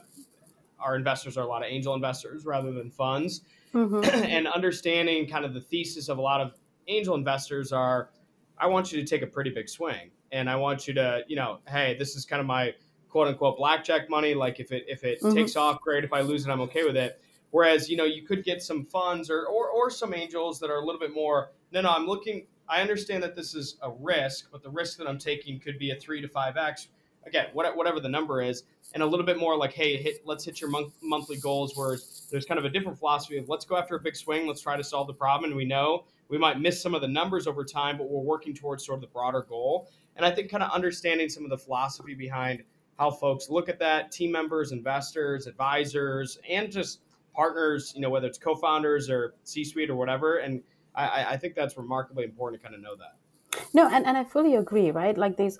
our 0.80 0.96
investors 0.96 1.38
are 1.38 1.44
a 1.44 1.48
lot 1.48 1.64
of 1.64 1.70
angel 1.70 1.94
investors 1.94 2.46
rather 2.46 2.72
than 2.72 2.90
funds. 2.90 3.42
Mm-hmm. 3.74 4.04
and 4.26 4.48
understanding 4.48 5.28
kind 5.28 5.46
of 5.46 5.54
the 5.54 5.62
thesis 5.62 6.10
of 6.10 6.18
a 6.18 6.22
lot 6.22 6.42
of 6.42 6.54
angel 6.88 7.16
investors 7.16 7.72
are 7.72 8.10
I 8.58 8.68
want 8.68 8.92
you 8.92 9.00
to 9.00 9.06
take 9.06 9.22
a 9.22 9.28
pretty 9.28 9.52
big 9.52 9.70
swing 9.70 10.12
and 10.32 10.50
I 10.50 10.56
want 10.56 10.88
you 10.88 10.94
to, 10.96 11.24
you 11.28 11.36
know, 11.36 11.60
hey, 11.68 11.96
this 11.98 12.16
is 12.16 12.26
kind 12.26 12.40
of 12.40 12.46
my 12.46 12.74
quote 13.10 13.28
unquote 13.28 13.58
blackjack 13.58 14.10
money. 14.10 14.34
Like 14.34 14.60
if 14.60 14.72
it 14.72 14.86
if 14.88 15.04
it 15.04 15.22
mm-hmm. 15.22 15.36
takes 15.36 15.56
off, 15.56 15.82
great. 15.82 16.04
If 16.04 16.14
I 16.14 16.22
lose 16.22 16.46
it, 16.46 16.52
I'm 16.52 16.62
okay 16.62 16.84
with 16.84 16.98
it. 16.98 17.22
Whereas, 17.52 17.90
you 17.90 17.96
know, 17.96 18.04
you 18.06 18.24
could 18.24 18.44
get 18.44 18.62
some 18.62 18.86
funds 18.86 19.30
or, 19.30 19.46
or 19.46 19.70
or 19.70 19.90
some 19.90 20.14
angels 20.14 20.60
that 20.60 20.70
are 20.70 20.78
a 20.78 20.86
little 20.86 21.00
bit 21.00 21.14
more, 21.14 21.52
no, 21.72 21.82
no, 21.82 21.90
I'm 21.90 22.06
looking 22.06 22.48
I 22.70 22.82
understand 22.82 23.24
that 23.24 23.36
this 23.36 23.56
is 23.56 23.78
a 23.82 23.92
risk, 23.92 24.50
but 24.52 24.62
the 24.62 24.70
risk 24.70 24.98
that 24.98 25.08
I'm 25.08 25.18
taking 25.18 25.60
could 25.60 25.80
be 25.80 25.92
a 25.92 25.96
three 25.96 26.22
to 26.22 26.28
five 26.28 26.58
X 26.58 26.90
again, 27.28 27.48
whatever 27.54 28.00
the 28.00 28.10
number 28.10 28.42
is, 28.42 28.64
and 28.94 29.04
a 29.04 29.06
little 29.06 29.26
bit 29.26 29.38
more 29.38 29.58
like, 29.58 29.74
hey, 29.74 29.98
hit, 29.98 30.22
let's 30.26 30.46
hit 30.46 30.62
your 30.62 30.70
month, 30.70 30.94
monthly 31.02 31.38
goals. 31.38 31.76
Where 31.76 31.98
there's 32.32 32.46
kind 32.46 32.58
of 32.58 32.66
a 32.66 32.70
different 32.70 32.98
philosophy 32.98 33.38
of 33.38 33.50
let's 33.50 33.66
go 33.66 33.78
after 33.78 33.96
a 33.96 34.00
big 34.00 34.16
swing, 34.16 34.48
let's 34.48 34.62
try 34.62 34.78
to 34.78 34.84
solve 34.84 35.08
the 35.08 35.14
problem, 35.14 35.52
and 35.52 35.58
we 35.58 35.66
know 35.66 36.06
we 36.30 36.38
might 36.38 36.60
miss 36.60 36.82
some 36.82 36.94
of 36.94 37.02
the 37.02 37.08
numbers 37.08 37.48
over 37.48 37.64
time, 37.64 37.98
but 37.98 38.10
we're 38.10 38.22
working 38.22 38.54
towards 38.54 38.86
sort 38.86 38.98
of 38.98 39.02
the 39.02 39.08
broader 39.08 39.46
goal. 39.48 39.90
And 40.16 40.26
I 40.26 40.32
think 40.32 40.50
kind 40.50 40.64
of 40.64 40.72
understanding 40.72 41.30
some 41.30 41.44
of 41.44 41.50
the 41.50 41.58
philosophy 41.58 42.16
behind 42.16 42.64
how 42.98 43.12
folks 43.12 43.50
look 43.50 43.70
at 43.70 43.80
that, 43.80 44.12
team 44.12 44.32
members, 44.32 44.72
investors, 44.72 45.46
advisors, 45.48 46.40
and 46.50 46.72
just 46.72 47.02
partners, 47.36 47.94
you 47.96 48.02
know, 48.02 48.10
whether 48.10 48.26
it's 48.26 48.40
co-founders 48.40 49.10
or 49.10 49.36
C-suite 49.44 49.90
or 49.92 49.96
whatever. 49.96 50.38
And 50.38 50.64
I, 50.96 51.26
I 51.30 51.38
think 51.38 51.54
that's 51.54 51.78
remarkably 51.78 52.24
important 52.24 52.60
to 52.60 52.68
kind 52.68 52.76
of 52.76 52.82
know 52.82 52.96
that. 52.96 53.68
No, 53.74 53.88
and, 53.88 54.06
and 54.06 54.18
I 54.18 54.24
fully 54.24 54.56
agree, 54.56 54.90
right? 54.90 55.16
Like 55.16 55.38
there's 55.38 55.60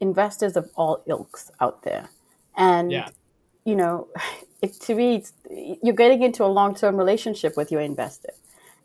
investors 0.00 0.56
of 0.56 0.70
all 0.76 1.02
ilks 1.06 1.50
out 1.60 1.82
there. 1.82 2.08
And, 2.56 2.92
yeah. 2.92 3.08
you 3.64 3.76
know, 3.76 4.08
it, 4.62 4.74
to 4.80 4.94
me, 4.94 5.24
you're 5.82 5.94
getting 5.94 6.22
into 6.22 6.44
a 6.44 6.46
long 6.46 6.74
term 6.74 6.96
relationship 6.96 7.56
with 7.56 7.70
your 7.70 7.80
investor. 7.80 8.32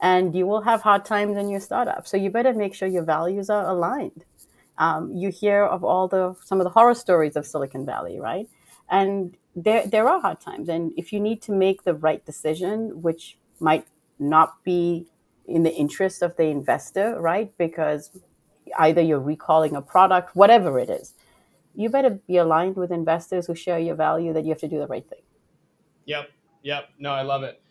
And 0.01 0.33
you 0.33 0.45
will 0.45 0.61
have 0.61 0.81
hard 0.81 1.03
times 1.03 1.37
in 1.37 1.49
your 1.49 1.59
startup. 1.59 2.07
So 2.07 2.15
you 2.15 2.29
better 2.29 2.53
make 2.53 2.73
sure 2.73 2.87
your 2.87 3.03
values 3.03 3.49
are 3.49 3.67
aligned. 3.67 4.23
Um, 4.77 5.11
you 5.13 5.29
hear 5.29 5.65
of 5.65 5.83
all 5.83 6.07
the 6.07 6.35
some 6.45 6.61
of 6.61 6.63
the 6.63 6.69
horror 6.69 6.95
stories 6.95 7.35
of 7.35 7.45
Silicon 7.45 7.85
Valley, 7.85 8.17
right? 8.17 8.47
And 8.89 9.35
there 9.57 9.85
there 9.85 10.07
are 10.07 10.21
hard 10.21 10.39
times. 10.39 10.69
And 10.69 10.93
if 10.95 11.11
you 11.11 11.19
need 11.19 11.41
to 11.43 11.51
make 11.51 11.83
the 11.83 11.93
right 11.93 12.25
decision, 12.25 13.01
which 13.01 13.37
might 13.59 13.85
not 14.19 14.63
be 14.63 15.05
in 15.47 15.63
the 15.63 15.73
interest 15.73 16.21
of 16.21 16.35
the 16.37 16.43
investor, 16.43 17.19
right? 17.19 17.51
Because 17.57 18.11
either 18.77 19.01
you're 19.01 19.19
recalling 19.19 19.75
a 19.75 19.81
product, 19.81 20.35
whatever 20.35 20.79
it 20.79 20.89
is, 20.89 21.13
you 21.75 21.89
better 21.89 22.11
be 22.27 22.37
aligned 22.37 22.75
with 22.75 22.91
investors 22.91 23.47
who 23.47 23.55
share 23.55 23.79
your 23.79 23.95
value 23.95 24.33
that 24.33 24.43
you 24.43 24.49
have 24.49 24.59
to 24.59 24.67
do 24.67 24.79
the 24.79 24.87
right 24.87 25.07
thing. 25.07 25.21
Yep. 26.05 26.29
Yep. 26.63 26.89
No, 26.99 27.11
I 27.11 27.21
love 27.21 27.43
it. 27.43 27.61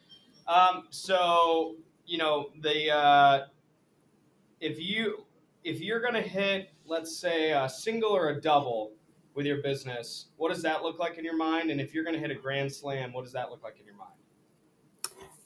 Um, 0.46 0.84
so, 0.90 1.76
you 2.06 2.18
know, 2.18 2.50
the, 2.62 2.90
uh, 2.90 3.46
if 4.60 4.80
you, 4.80 5.24
if 5.64 5.80
you're 5.80 6.00
going 6.00 6.14
to 6.14 6.22
hit, 6.22 6.70
let's 6.86 7.16
say 7.16 7.52
a 7.52 7.68
single 7.68 8.10
or 8.10 8.30
a 8.30 8.40
double 8.40 8.92
with 9.34 9.44
your 9.46 9.62
business, 9.62 10.26
what 10.36 10.52
does 10.52 10.62
that 10.62 10.82
look 10.82 10.98
like 10.98 11.18
in 11.18 11.24
your 11.24 11.36
mind? 11.36 11.70
And 11.70 11.80
if 11.80 11.94
you're 11.94 12.04
going 12.04 12.14
to 12.14 12.20
hit 12.20 12.30
a 12.30 12.40
grand 12.40 12.72
slam, 12.72 13.12
what 13.12 13.24
does 13.24 13.32
that 13.34 13.50
look 13.50 13.62
like 13.62 13.78
in 13.78 13.84
your 13.84 13.96
mind? 13.96 14.17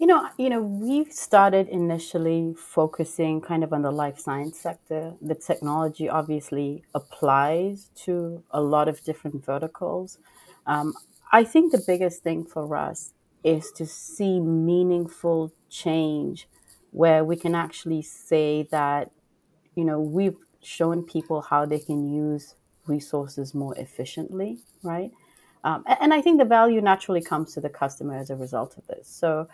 You 0.03 0.09
know, 0.09 0.29
you 0.37 0.51
know, 0.51 0.61
we 0.61 1.05
started 1.13 1.69
initially 1.69 2.55
focusing 2.59 3.41
kind 3.41 3.63
of 3.63 3.73
on 3.73 3.83
the 3.83 3.93
life 3.93 4.19
science 4.19 4.59
sector. 4.59 5.15
The 5.23 5.37
technology 5.37 6.09
obviously 6.09 6.83
applies 6.93 7.89
to 8.07 8.43
a 8.51 8.61
lot 8.61 8.89
of 8.89 9.05
different 9.05 9.45
verticals. 9.47 10.19
Um, 10.67 10.95
I 11.31 11.45
think 11.45 11.71
the 11.71 11.85
biggest 11.87 12.25
thing 12.25 12.45
for 12.45 12.77
us 12.77 13.13
is 13.45 13.71
to 13.77 13.87
see 13.87 14.41
meaningful 14.41 15.53
change 15.71 16.49
where 16.91 17.25
we 17.25 17.37
can 17.37 17.55
actually 17.55 18.03
say 18.03 18.67
that, 18.73 19.13
you 19.77 19.85
know, 19.85 20.01
we've 20.01 20.39
shown 20.61 21.05
people 21.05 21.43
how 21.43 21.65
they 21.65 21.79
can 21.79 22.13
use 22.13 22.57
resources 22.89 23.55
more 23.55 23.79
efficiently, 23.79 24.59
right? 24.83 25.13
Um, 25.63 25.85
and, 25.87 25.99
and 26.01 26.13
I 26.13 26.23
think 26.23 26.41
the 26.41 26.45
value 26.45 26.81
naturally 26.81 27.23
comes 27.23 27.55
to 27.55 27.61
the 27.61 27.71
customer 27.71 28.17
as 28.17 28.31
a 28.31 28.35
result 28.35 28.77
of 28.77 28.85
this. 28.89 29.07
So, 29.07 29.47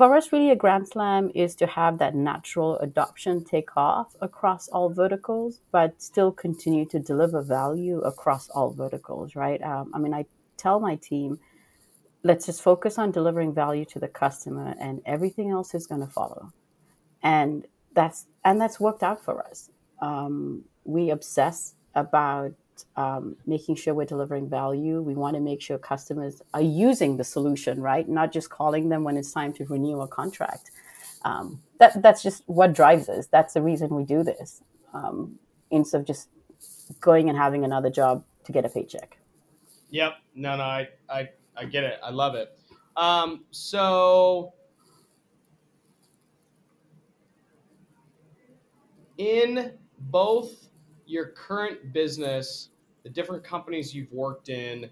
for 0.00 0.16
us, 0.16 0.32
really, 0.32 0.50
a 0.50 0.56
grand 0.56 0.88
slam 0.88 1.30
is 1.34 1.54
to 1.56 1.66
have 1.66 1.98
that 1.98 2.14
natural 2.14 2.78
adoption 2.78 3.44
take 3.44 3.76
off 3.76 4.16
across 4.22 4.66
all 4.68 4.88
verticals, 4.88 5.60
but 5.72 6.00
still 6.00 6.32
continue 6.32 6.86
to 6.86 6.98
deliver 6.98 7.42
value 7.42 8.00
across 8.00 8.48
all 8.48 8.70
verticals, 8.70 9.36
right? 9.36 9.60
Um, 9.62 9.90
I 9.92 9.98
mean, 9.98 10.14
I 10.14 10.24
tell 10.56 10.80
my 10.80 10.96
team, 10.96 11.38
let's 12.22 12.46
just 12.46 12.62
focus 12.62 12.96
on 12.96 13.10
delivering 13.10 13.52
value 13.52 13.84
to 13.92 13.98
the 13.98 14.08
customer, 14.08 14.74
and 14.80 15.02
everything 15.04 15.50
else 15.50 15.74
is 15.74 15.86
going 15.86 16.00
to 16.00 16.06
follow. 16.06 16.50
And 17.22 17.66
that's 17.92 18.24
and 18.42 18.58
that's 18.58 18.80
worked 18.80 19.02
out 19.02 19.22
for 19.22 19.46
us. 19.46 19.68
Um, 20.00 20.64
we 20.84 21.10
obsess 21.10 21.74
about 21.94 22.54
um, 22.96 23.36
making 23.46 23.76
sure 23.76 23.94
we're 23.94 24.04
delivering 24.04 24.48
value. 24.48 25.00
We 25.00 25.14
want 25.14 25.34
to 25.34 25.40
make 25.40 25.60
sure 25.60 25.78
customers 25.78 26.42
are 26.54 26.62
using 26.62 27.16
the 27.16 27.24
solution, 27.24 27.80
right? 27.80 28.08
Not 28.08 28.32
just 28.32 28.50
calling 28.50 28.88
them 28.88 29.04
when 29.04 29.16
it's 29.16 29.32
time 29.32 29.52
to 29.54 29.64
renew 29.66 30.00
a 30.00 30.08
contract. 30.08 30.70
Um, 31.24 31.62
that 31.78 32.02
that's 32.02 32.22
just 32.22 32.42
what 32.46 32.72
drives 32.72 33.08
us. 33.08 33.26
That's 33.26 33.54
the 33.54 33.62
reason 33.62 33.94
we 33.94 34.04
do 34.04 34.22
this, 34.22 34.62
um, 34.94 35.38
instead 35.70 36.00
of 36.00 36.06
just 36.06 36.28
going 37.00 37.28
and 37.28 37.36
having 37.36 37.64
another 37.64 37.90
job 37.90 38.24
to 38.44 38.52
get 38.52 38.64
a 38.64 38.68
paycheck. 38.68 39.18
Yep. 39.90 40.14
No, 40.34 40.56
no, 40.56 40.62
I 40.62 40.88
I, 41.08 41.28
I 41.56 41.64
get 41.66 41.84
it. 41.84 42.00
I 42.02 42.10
love 42.10 42.34
it. 42.34 42.56
Um, 42.96 43.44
so 43.50 44.54
in 49.18 49.72
both 49.98 50.69
your 51.10 51.26
current 51.26 51.92
business, 51.92 52.70
the 53.02 53.08
different 53.08 53.42
companies 53.42 53.94
you've 53.94 54.12
worked 54.12 54.48
in, 54.48 54.88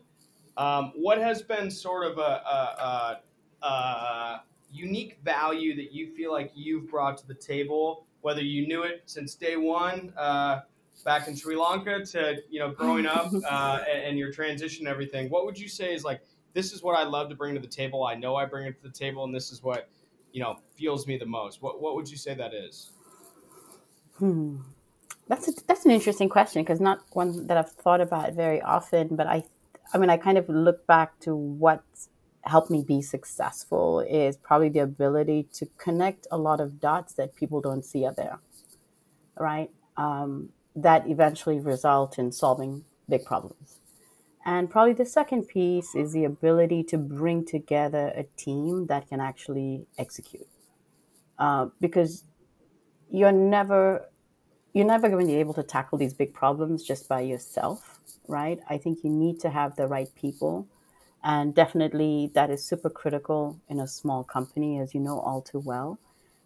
um, 0.56 0.92
what 0.96 1.18
has 1.18 1.42
been 1.42 1.70
sort 1.70 2.10
of 2.10 2.18
a, 2.18 2.20
a, 2.20 3.22
a, 3.62 3.66
a, 3.66 4.42
unique 4.70 5.18
value 5.24 5.74
that 5.74 5.92
you 5.92 6.14
feel 6.14 6.30
like 6.30 6.50
you've 6.54 6.90
brought 6.90 7.16
to 7.16 7.26
the 7.26 7.34
table, 7.34 8.04
whether 8.20 8.42
you 8.42 8.66
knew 8.66 8.82
it 8.82 9.02
since 9.06 9.34
day 9.34 9.56
one 9.56 10.12
uh, 10.18 10.60
back 11.04 11.26
in 11.26 11.34
Sri 11.34 11.56
Lanka 11.56 12.04
to 12.04 12.42
you 12.50 12.58
know 12.58 12.70
growing 12.70 13.06
up 13.06 13.32
uh, 13.50 13.78
and, 13.90 14.04
and 14.04 14.18
your 14.18 14.30
transition 14.30 14.86
and 14.86 14.92
everything? 14.92 15.30
What 15.30 15.46
would 15.46 15.58
you 15.58 15.68
say 15.68 15.94
is 15.94 16.04
like 16.04 16.20
this 16.52 16.72
is 16.72 16.82
what 16.82 16.98
I 16.98 17.04
love 17.04 17.30
to 17.30 17.34
bring 17.34 17.54
to 17.54 17.60
the 17.60 17.66
table. 17.66 18.04
I 18.04 18.14
know 18.14 18.36
I 18.36 18.44
bring 18.44 18.66
it 18.66 18.76
to 18.76 18.82
the 18.82 18.92
table, 18.92 19.24
and 19.24 19.34
this 19.34 19.52
is 19.52 19.62
what 19.62 19.88
you 20.32 20.42
know 20.42 20.58
fuels 20.74 21.06
me 21.06 21.16
the 21.16 21.24
most. 21.24 21.62
What 21.62 21.80
what 21.80 21.94
would 21.94 22.10
you 22.10 22.18
say 22.18 22.34
that 22.34 22.52
is? 22.52 22.90
Hmm. 24.18 24.58
That's 25.28 25.48
a, 25.48 25.52
that's 25.66 25.84
an 25.84 25.90
interesting 25.90 26.28
question 26.28 26.62
because 26.62 26.80
not 26.80 27.00
one 27.12 27.46
that 27.46 27.56
I've 27.56 27.70
thought 27.70 28.00
about 28.00 28.32
very 28.32 28.62
often. 28.62 29.14
But 29.16 29.26
I, 29.26 29.44
I 29.92 29.98
mean, 29.98 30.10
I 30.10 30.16
kind 30.16 30.38
of 30.38 30.48
look 30.48 30.86
back 30.86 31.20
to 31.20 31.34
what 31.34 31.82
helped 32.42 32.70
me 32.70 32.82
be 32.82 33.02
successful 33.02 34.00
is 34.00 34.36
probably 34.36 34.70
the 34.70 34.78
ability 34.80 35.48
to 35.52 35.66
connect 35.76 36.26
a 36.30 36.38
lot 36.38 36.60
of 36.60 36.80
dots 36.80 37.12
that 37.14 37.34
people 37.34 37.60
don't 37.60 37.84
see 37.84 38.06
are 38.06 38.14
there, 38.14 38.38
right? 39.38 39.70
Um, 39.96 40.50
that 40.74 41.08
eventually 41.08 41.60
result 41.60 42.18
in 42.18 42.32
solving 42.32 42.84
big 43.08 43.24
problems. 43.24 43.80
And 44.46 44.70
probably 44.70 44.94
the 44.94 45.04
second 45.04 45.48
piece 45.48 45.94
is 45.94 46.12
the 46.12 46.24
ability 46.24 46.84
to 46.84 46.96
bring 46.96 47.44
together 47.44 48.12
a 48.16 48.24
team 48.36 48.86
that 48.86 49.08
can 49.08 49.20
actually 49.20 49.86
execute. 49.98 50.46
Uh, 51.38 51.66
because 51.80 52.24
you're 53.10 53.32
never 53.32 54.08
you're 54.78 54.86
never 54.86 55.08
going 55.08 55.26
to 55.26 55.32
be 55.32 55.40
able 55.40 55.54
to 55.54 55.64
tackle 55.64 55.98
these 55.98 56.14
big 56.14 56.32
problems 56.32 56.84
just 56.84 57.08
by 57.08 57.20
yourself, 57.20 57.98
right? 58.28 58.60
I 58.70 58.78
think 58.78 59.02
you 59.02 59.10
need 59.10 59.40
to 59.40 59.50
have 59.50 59.74
the 59.74 59.88
right 59.88 60.08
people. 60.14 60.68
And 61.24 61.52
definitely 61.52 62.30
that 62.34 62.48
is 62.48 62.64
super 62.64 62.88
critical 62.88 63.58
in 63.68 63.80
a 63.80 63.88
small 63.88 64.22
company, 64.22 64.78
as 64.78 64.94
you 64.94 65.00
know 65.00 65.18
all 65.18 65.42
too 65.42 65.58
well. 65.58 65.98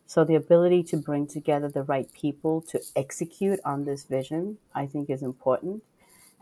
So 0.07 0.25
the 0.25 0.35
ability 0.35 0.83
to 0.85 0.97
bring 0.97 1.27
together 1.27 1.69
the 1.69 1.83
right 1.83 2.11
people 2.15 2.63
to 2.71 2.81
execute 2.97 3.61
on 3.67 3.85
this 3.85 4.05
vision, 4.05 4.57
I 4.75 4.87
think 4.87 5.11
is 5.11 5.23
important. 5.23 5.83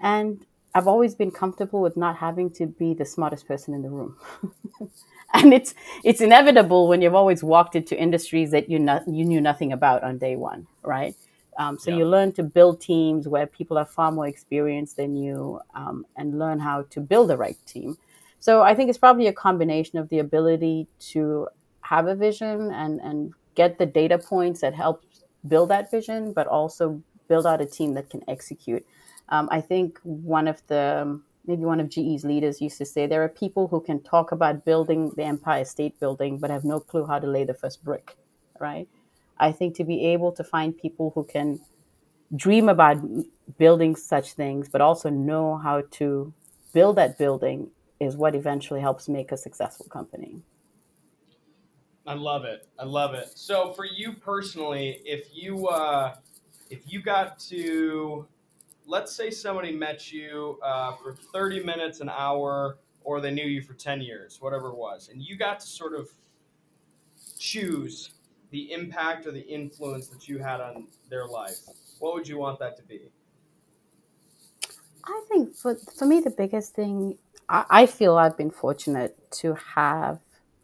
And 0.01 0.47
I've 0.73 0.87
always 0.87 1.17
been 1.17 1.33
comfortable 1.33 1.81
with 1.81 1.97
not 1.97 2.19
having 2.19 2.51
to 2.51 2.67
be 2.67 2.95
the 2.95 3.05
smartest 3.05 3.49
person 3.49 3.75
in 3.75 3.83
the 3.83 3.91
room. 3.91 4.17
and 5.35 5.53
it's 5.53 5.75
it's 6.05 6.21
inevitable 6.21 6.87
when 6.87 7.03
you've 7.03 7.17
always 7.17 7.43
walked 7.43 7.75
into 7.75 8.01
industries 8.01 8.53
that 8.53 8.71
you 8.71 8.79
you 9.09 9.25
knew 9.25 9.41
nothing 9.41 9.73
about 9.73 10.05
on 10.05 10.19
day 10.19 10.37
one, 10.37 10.69
right? 10.85 11.17
Um, 11.61 11.79
so 11.79 11.91
yeah. 11.91 11.99
you 11.99 12.05
learn 12.07 12.33
to 12.33 12.43
build 12.43 12.81
teams 12.81 13.29
where 13.29 13.47
people 13.47 13.77
are 13.77 13.85
far 13.85 14.11
more 14.11 14.27
experienced 14.27 14.97
than 14.97 15.15
you, 15.15 15.61
um, 15.75 16.07
and 16.17 16.39
learn 16.39 16.59
how 16.59 16.87
to 16.89 17.01
build 17.01 17.29
the 17.29 17.37
right 17.37 17.59
team. 17.67 17.99
So 18.39 18.63
I 18.63 18.75
think 18.75 18.89
it's 18.89 18.99
probably 18.99 19.27
a 19.27 19.33
combination 19.35 19.99
of 19.99 20.09
the 20.09 20.21
ability 20.21 20.89
to 21.11 21.49
have 21.83 22.07
a 22.07 22.15
vision 22.15 22.71
and 22.73 22.99
and 23.01 23.35
get 23.57 23.77
the 23.77 23.85
data 23.85 24.17
points 24.17 24.63
that 24.63 24.75
help 24.75 25.05
build 25.47 25.69
that 25.69 25.91
vision, 25.91 26.33
but 26.33 26.47
also 26.47 27.03
build 27.29 27.47
out 27.47 27.61
a 27.61 27.67
team 27.67 27.93
that 27.93 28.09
can 28.09 28.23
execute. 28.27 28.85
Um, 29.29 29.47
I 29.53 29.61
think 29.61 29.99
one 30.03 30.49
of 30.49 30.67
the 30.69 31.21
maybe 31.47 31.65
one 31.65 31.81
of 31.81 31.91
GE's 31.91 32.25
leaders 32.25 32.63
used 32.63 32.79
to 32.79 32.87
say 32.87 33.07
there 33.07 33.23
are 33.23 33.29
people 33.29 33.69
who 33.69 33.83
can 33.83 34.01
talk 34.01 34.33
about 34.33 34.65
building 34.65 35.13
the 35.17 35.25
Empire 35.25 35.67
State 35.67 36.01
Building 36.01 36.39
but 36.39 36.49
have 36.49 36.65
no 36.65 36.81
clue 36.81 37.05
how 37.05 37.19
to 37.19 37.27
lay 37.27 37.45
the 37.45 37.53
first 37.53 37.85
brick, 37.85 38.17
right? 38.59 38.89
I 39.41 39.53
think 39.53 39.75
to 39.77 39.85
be 39.85 40.05
able 40.07 40.33
to 40.33 40.45
find 40.45 40.77
people 40.77 41.13
who 41.15 41.25
can 41.25 41.61
dream 42.37 42.69
about 42.69 42.99
building 43.59 43.97
such 43.97 44.35
things 44.35 44.69
but 44.69 44.81
also 44.81 45.09
know 45.09 45.57
how 45.57 45.83
to 45.91 46.33
build 46.73 46.97
that 46.97 47.19
building 47.19 47.69
is 47.99 48.17
what 48.17 48.37
eventually 48.37 48.81
helps 48.81 49.09
make 49.09 49.33
a 49.33 49.37
successful 49.37 49.87
company. 49.87 50.41
I 52.07 52.15
love 52.15 52.45
it. 52.45 52.69
I 52.79 52.85
love 52.85 53.15
it. 53.15 53.33
So 53.35 53.73
for 53.73 53.85
you 53.85 54.13
personally, 54.13 55.01
if 55.05 55.29
you 55.33 55.69
uh, 55.69 56.15
if 56.71 56.81
you 56.93 57.03
got 57.03 57.39
to 57.51 58.27
let's 58.87 59.15
say 59.15 59.31
somebody 59.31 59.73
met 59.73 60.13
you 60.13 60.59
uh, 60.63 60.97
for 60.97 61.15
30 61.33 61.63
minutes, 61.63 62.01
an 62.01 62.09
hour, 62.09 62.79
or 63.05 63.21
they 63.21 63.31
knew 63.31 63.45
you 63.45 63.63
for 63.63 63.75
10 63.75 64.01
years, 64.01 64.39
whatever 64.41 64.69
it 64.69 64.77
was, 64.77 65.09
and 65.11 65.23
you 65.23 65.37
got 65.37 65.61
to 65.61 65.67
sort 65.67 65.95
of 65.95 66.11
choose 67.39 68.11
the 68.51 68.73
impact 68.73 69.27
or 69.27 69.33
the 69.33 69.41
influence 69.41 70.09
that 70.09 70.29
you 70.29 70.39
had 70.39 70.61
on 70.61 70.89
their 71.09 71.27
life, 71.27 71.59
what 71.99 72.15
would 72.15 72.27
you 72.27 72.39
want 72.39 72.59
that 72.59 72.77
to 72.77 72.83
be? 72.83 73.01
I 75.05 75.23
think 75.29 75.55
for, 75.57 75.77
for 75.97 76.07
me, 76.07 76.21
the 76.21 76.31
biggest 76.31 76.75
thing, 76.75 77.19
I, 77.49 77.65
I 77.71 77.87
feel 77.87 78.17
I've 78.17 78.37
been 78.37 78.51
fortunate 78.51 79.17
to 79.33 79.55
have, 79.75 80.19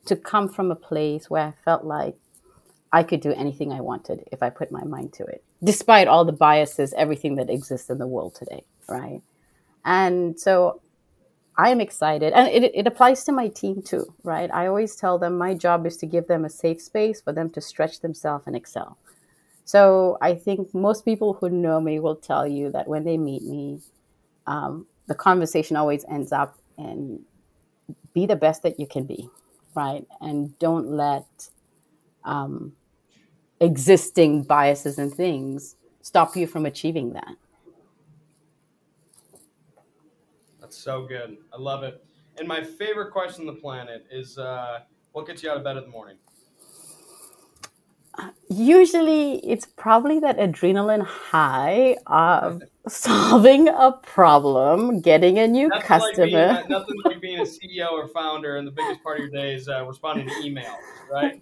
to 0.07 0.16
come 0.16 0.49
from 0.49 0.70
a 0.70 0.77
place 0.77 1.31
where 1.31 1.42
I 1.42 1.55
felt 1.64 1.85
like 1.85 2.16
I 2.92 3.03
could 3.03 3.20
do 3.20 3.33
anything 3.33 3.72
I 3.72 3.81
wanted 3.81 4.25
if 4.33 4.42
I 4.42 4.51
put 4.51 4.70
my 4.70 4.85
mind 4.85 5.12
to 5.14 5.25
it, 5.25 5.44
despite 5.62 6.09
all 6.09 6.25
the 6.25 6.33
biases, 6.33 6.94
everything 6.94 7.37
that 7.37 7.51
exists 7.51 7.90
in 7.90 7.99
the 7.99 8.07
world 8.07 8.35
today, 8.35 8.64
right? 8.88 9.22
And 9.85 10.38
so 10.38 10.81
I 11.59 11.71
am 11.71 11.81
excited. 11.81 12.33
And 12.35 12.49
it, 12.49 12.73
it 12.75 12.87
applies 12.87 13.25
to 13.25 13.33
my 13.33 13.49
team 13.49 13.83
too, 13.83 14.14
right? 14.23 14.51
I 14.53 14.66
always 14.66 14.97
tell 14.97 15.19
them 15.19 15.38
my 15.38 15.55
job 15.55 15.87
is 15.87 15.97
to 15.99 16.07
give 16.07 16.27
them 16.27 16.45
a 16.45 16.51
safe 16.51 16.81
space 16.83 17.21
for 17.21 17.33
them 17.33 17.51
to 17.51 17.61
stretch 17.61 18.01
themselves 18.01 18.47
and 18.47 18.55
excel. 18.55 18.99
So 19.64 20.19
I 20.21 20.35
think 20.35 20.75
most 20.75 21.05
people 21.05 21.35
who 21.35 21.49
know 21.49 21.81
me 21.81 21.99
will 21.99 22.16
tell 22.16 22.47
you 22.47 22.71
that 22.73 22.87
when 22.88 23.05
they 23.05 23.16
meet 23.16 23.42
me, 23.42 23.81
um, 24.47 24.87
the 25.09 25.14
conversation 25.14 25.77
always 25.77 26.05
ends 26.11 26.33
up 26.33 26.59
in 26.79 27.21
be 28.12 28.27
the 28.27 28.37
best 28.37 28.62
that 28.62 28.81
you 28.81 28.87
can 28.87 29.05
be, 29.05 29.29
right? 29.75 30.07
And 30.21 30.59
don't 30.59 30.88
let 30.88 31.27
um, 32.25 32.73
existing 33.61 34.42
biases 34.45 34.99
and 34.99 35.12
things 35.12 35.77
stop 36.03 36.37
you 36.37 36.47
from 36.47 36.66
achieving 36.66 37.12
that. 37.14 37.37
That's 40.66 40.79
so 40.79 41.07
good. 41.07 41.37
I 41.55 41.61
love 41.61 41.85
it. 41.85 42.05
And 42.38 42.48
my 42.48 42.61
favorite 42.61 43.12
question 43.12 43.42
on 43.42 43.55
the 43.55 43.61
planet 43.61 44.05
is 44.11 44.37
uh, 44.37 44.81
what 45.12 45.24
gets 45.24 45.44
you 45.44 45.48
out 45.48 45.57
of 45.57 45.62
bed 45.62 45.76
in 45.76 45.85
the 45.85 45.90
morning? 45.90 46.16
Usually, 48.48 49.35
it's 49.48 49.64
probably 49.64 50.18
that 50.18 50.38
adrenaline 50.38 51.05
high 51.05 51.98
of 52.09 52.64
solving 52.88 53.68
a 53.68 53.92
problem, 54.02 55.00
getting 55.02 55.38
a 55.38 55.46
new 55.46 55.68
nothing 55.68 55.87
customer. 55.87 56.48
Like 56.48 56.66
being, 56.66 56.70
nothing 56.70 56.96
like 57.05 57.20
being 57.20 57.38
a 57.38 57.42
CEO 57.42 57.92
or 57.92 58.09
founder, 58.09 58.57
and 58.57 58.66
the 58.66 58.72
biggest 58.72 59.05
part 59.05 59.20
of 59.20 59.26
your 59.26 59.40
day 59.40 59.55
is 59.55 59.68
uh, 59.68 59.85
responding 59.87 60.26
to 60.26 60.35
emails, 60.35 60.81
right? 61.12 61.40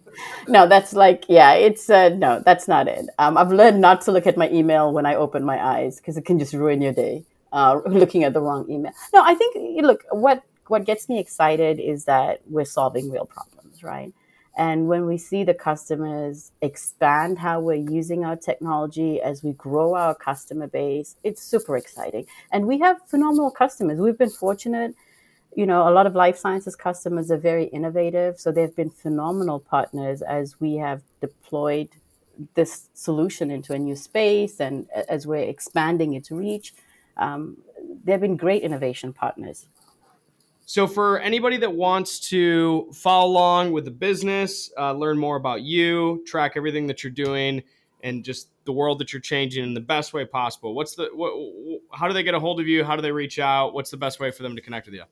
no, 0.48 0.68
that's 0.68 0.92
like, 0.92 1.24
yeah, 1.30 1.54
it's 1.54 1.88
uh, 1.88 2.10
no, 2.10 2.42
that's 2.44 2.68
not 2.68 2.88
it. 2.88 3.08
Um, 3.18 3.38
I've 3.38 3.52
learned 3.52 3.80
not 3.80 4.02
to 4.02 4.12
look 4.12 4.26
at 4.26 4.37
my 4.37 4.50
email 4.50 4.92
when 4.92 5.06
I 5.06 5.14
open 5.14 5.44
my 5.44 5.64
eyes 5.64 5.96
because 5.96 6.18
it 6.18 6.26
can 6.26 6.38
just 6.38 6.52
ruin 6.52 6.82
your 6.82 6.92
day. 6.92 7.24
Uh, 7.54 7.80
looking 7.86 8.24
at 8.24 8.32
the 8.32 8.40
wrong 8.40 8.68
email. 8.68 8.92
No, 9.12 9.22
I 9.22 9.34
think 9.36 9.54
look 9.80 10.04
what 10.10 10.42
what 10.66 10.84
gets 10.84 11.08
me 11.08 11.20
excited 11.20 11.78
is 11.78 12.04
that 12.06 12.40
we're 12.46 12.64
solving 12.64 13.10
real 13.10 13.26
problems, 13.26 13.84
right? 13.84 14.12
And 14.56 14.88
when 14.88 15.06
we 15.06 15.18
see 15.18 15.44
the 15.44 15.54
customers 15.54 16.50
expand 16.62 17.38
how 17.38 17.60
we're 17.60 17.88
using 17.90 18.24
our 18.24 18.36
technology 18.36 19.20
as 19.20 19.44
we 19.44 19.52
grow 19.52 19.94
our 19.94 20.14
customer 20.14 20.66
base, 20.66 21.16
it's 21.22 21.42
super 21.42 21.76
exciting. 21.76 22.26
And 22.52 22.66
we 22.66 22.78
have 22.80 22.98
phenomenal 23.06 23.50
customers. 23.50 23.98
We've 23.98 24.18
been 24.18 24.30
fortunate. 24.30 24.94
You 25.56 25.66
know, 25.66 25.88
a 25.88 25.90
lot 25.90 26.06
of 26.06 26.14
life 26.14 26.36
sciences 26.36 26.74
customers 26.74 27.30
are 27.30 27.36
very 27.36 27.66
innovative. 27.66 28.40
So 28.40 28.50
they've 28.50 28.74
been 28.74 28.90
phenomenal 28.90 29.60
partners 29.60 30.22
as 30.22 30.60
we 30.60 30.74
have 30.76 31.02
deployed 31.20 31.90
this 32.54 32.88
solution 32.94 33.50
into 33.52 33.72
a 33.74 33.78
new 33.78 33.94
space 33.94 34.60
and 34.60 34.88
as 35.08 35.26
we're 35.26 35.36
expanding 35.36 36.14
its 36.14 36.32
reach. 36.32 36.74
Um, 37.16 37.59
they've 38.05 38.20
been 38.20 38.37
great 38.37 38.62
innovation 38.62 39.12
partners. 39.12 39.68
So, 40.66 40.87
for 40.87 41.20
anybody 41.20 41.59
that 41.59 41.74
wants 41.74 42.18
to 42.31 42.90
follow 42.94 43.31
along 43.31 43.72
with 43.72 43.85
the 43.85 43.90
business, 43.90 44.70
uh, 44.79 44.92
learn 44.92 45.18
more 45.18 45.37
about 45.37 45.61
you, 45.61 46.24
track 46.27 46.53
everything 46.57 46.87
that 46.87 47.05
you're 47.05 47.12
doing, 47.12 47.62
and 48.03 48.24
just 48.24 48.48
the 48.64 48.72
world 48.72 48.98
that 49.00 49.12
you're 49.12 49.20
changing 49.20 49.62
in 49.62 49.74
the 49.74 49.81
best 49.81 50.14
way 50.14 50.24
possible, 50.24 50.74
what's 50.74 50.94
the 50.94 51.11
what, 51.12 51.33
how 51.92 52.09
do 52.09 52.14
they 52.14 52.22
get 52.22 52.35
a 52.35 52.40
hold 52.40 52.61
of 52.61 52.68
you? 52.68 52.83
How 52.83 52.96
do 52.96 53.03
they 53.03 53.12
reach 53.12 53.38
out? 53.38 53.74
What's 53.74 53.90
the 53.90 53.98
best 53.98 54.20
way 54.20 54.31
for 54.31 54.42
them 54.42 54.57
to 54.57 54.62
connect 54.62 54.87
with 54.87 54.94
you? 54.94 55.05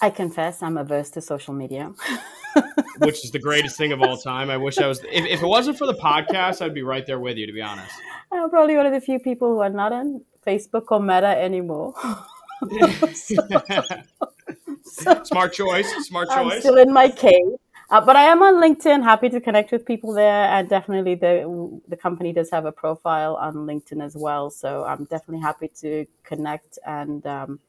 I 0.00 0.10
confess, 0.10 0.62
I'm 0.62 0.76
averse 0.76 1.10
to 1.10 1.20
social 1.20 1.54
media. 1.54 1.92
Which 2.98 3.24
is 3.24 3.30
the 3.30 3.38
greatest 3.38 3.76
thing 3.76 3.92
of 3.92 4.02
all 4.02 4.16
time. 4.16 4.50
I 4.50 4.56
wish 4.56 4.78
I 4.78 4.86
was. 4.88 5.00
If, 5.04 5.26
if, 5.26 5.42
it 5.42 5.46
wasn't 5.46 5.78
for 5.78 5.86
the 5.86 5.94
podcast, 5.94 6.60
I'd 6.60 6.74
be 6.74 6.82
right 6.82 7.06
there 7.06 7.20
with 7.20 7.36
you. 7.36 7.46
To 7.46 7.52
be 7.52 7.62
honest, 7.62 7.92
I'm 8.32 8.50
probably 8.50 8.76
one 8.76 8.86
of 8.86 8.92
the 8.92 9.00
few 9.00 9.20
people 9.20 9.52
who 9.52 9.60
are 9.60 9.70
not 9.70 9.92
on 9.92 10.24
Facebook 10.48 10.86
or 10.90 11.00
Meta 11.00 11.32
anymore. 11.48 11.94
so, 13.14 13.36
Smart 15.24 15.52
choice. 15.52 16.06
Smart 16.06 16.28
choice. 16.28 16.54
I'm 16.54 16.60
still 16.60 16.78
in 16.78 16.92
my 16.92 17.10
cave. 17.10 17.54
Uh, 17.90 18.02
but 18.02 18.16
I 18.16 18.24
am 18.24 18.42
on 18.42 18.56
LinkedIn. 18.56 19.02
Happy 19.02 19.30
to 19.30 19.40
connect 19.40 19.72
with 19.72 19.86
people 19.86 20.12
there, 20.12 20.44
and 20.44 20.68
definitely 20.68 21.14
the 21.14 21.80
the 21.88 21.96
company 21.96 22.34
does 22.34 22.50
have 22.50 22.66
a 22.66 22.72
profile 22.72 23.36
on 23.36 23.54
LinkedIn 23.54 24.04
as 24.04 24.14
well. 24.14 24.50
So 24.50 24.84
I'm 24.84 25.04
definitely 25.04 25.40
happy 25.40 25.68
to 25.80 26.04
connect 26.22 26.78
and 26.86 27.26
um, 27.26 27.60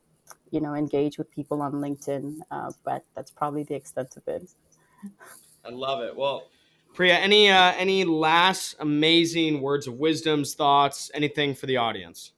you 0.52 0.60
know 0.60 0.76
engage 0.76 1.18
with 1.18 1.32
people 1.32 1.62
on 1.62 1.74
LinkedIn. 1.74 2.40
Uh, 2.52 2.72
but 2.84 3.06
that's 3.16 3.32
probably 3.32 3.64
the 3.64 3.76
extent 3.76 4.18
of 4.18 4.28
it. 4.28 4.50
I 5.64 5.70
love 5.70 6.02
it. 6.02 6.16
Well, 6.16 6.48
Priya, 6.94 7.16
any 7.16 7.50
uh, 7.50 7.74
any 7.78 8.04
last 8.04 8.76
amazing 8.80 9.62
words 9.62 9.88
of 9.88 9.94
wisdoms, 9.94 10.54
thoughts, 10.54 11.10
anything 11.14 11.56
for 11.56 11.66
the 11.66 11.78
audience? 11.78 12.34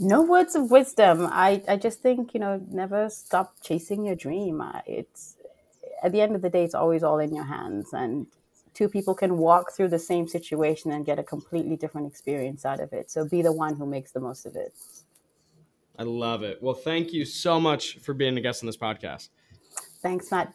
No 0.00 0.22
words 0.22 0.54
of 0.54 0.70
wisdom. 0.70 1.28
I, 1.30 1.62
I 1.68 1.76
just 1.76 2.00
think, 2.00 2.32
you 2.32 2.40
know, 2.40 2.60
never 2.70 3.10
stop 3.10 3.54
chasing 3.62 4.04
your 4.04 4.16
dream. 4.16 4.62
Uh, 4.62 4.80
it's 4.86 5.36
at 6.02 6.12
the 6.12 6.22
end 6.22 6.34
of 6.34 6.40
the 6.40 6.48
day, 6.48 6.64
it's 6.64 6.74
always 6.74 7.02
all 7.02 7.18
in 7.18 7.34
your 7.34 7.44
hands. 7.44 7.92
And 7.92 8.26
two 8.72 8.88
people 8.88 9.14
can 9.14 9.36
walk 9.36 9.72
through 9.72 9.88
the 9.88 9.98
same 9.98 10.26
situation 10.26 10.90
and 10.90 11.04
get 11.04 11.18
a 11.18 11.22
completely 11.22 11.76
different 11.76 12.06
experience 12.06 12.64
out 12.64 12.80
of 12.80 12.94
it. 12.94 13.10
So 13.10 13.26
be 13.26 13.42
the 13.42 13.52
one 13.52 13.76
who 13.76 13.84
makes 13.84 14.12
the 14.12 14.20
most 14.20 14.46
of 14.46 14.56
it. 14.56 14.72
I 15.98 16.04
love 16.04 16.42
it. 16.42 16.62
Well, 16.62 16.74
thank 16.74 17.12
you 17.12 17.26
so 17.26 17.60
much 17.60 17.98
for 17.98 18.14
being 18.14 18.38
a 18.38 18.40
guest 18.40 18.62
on 18.62 18.66
this 18.66 18.78
podcast. 18.78 19.28
Thanks, 20.00 20.30
Matt. 20.30 20.54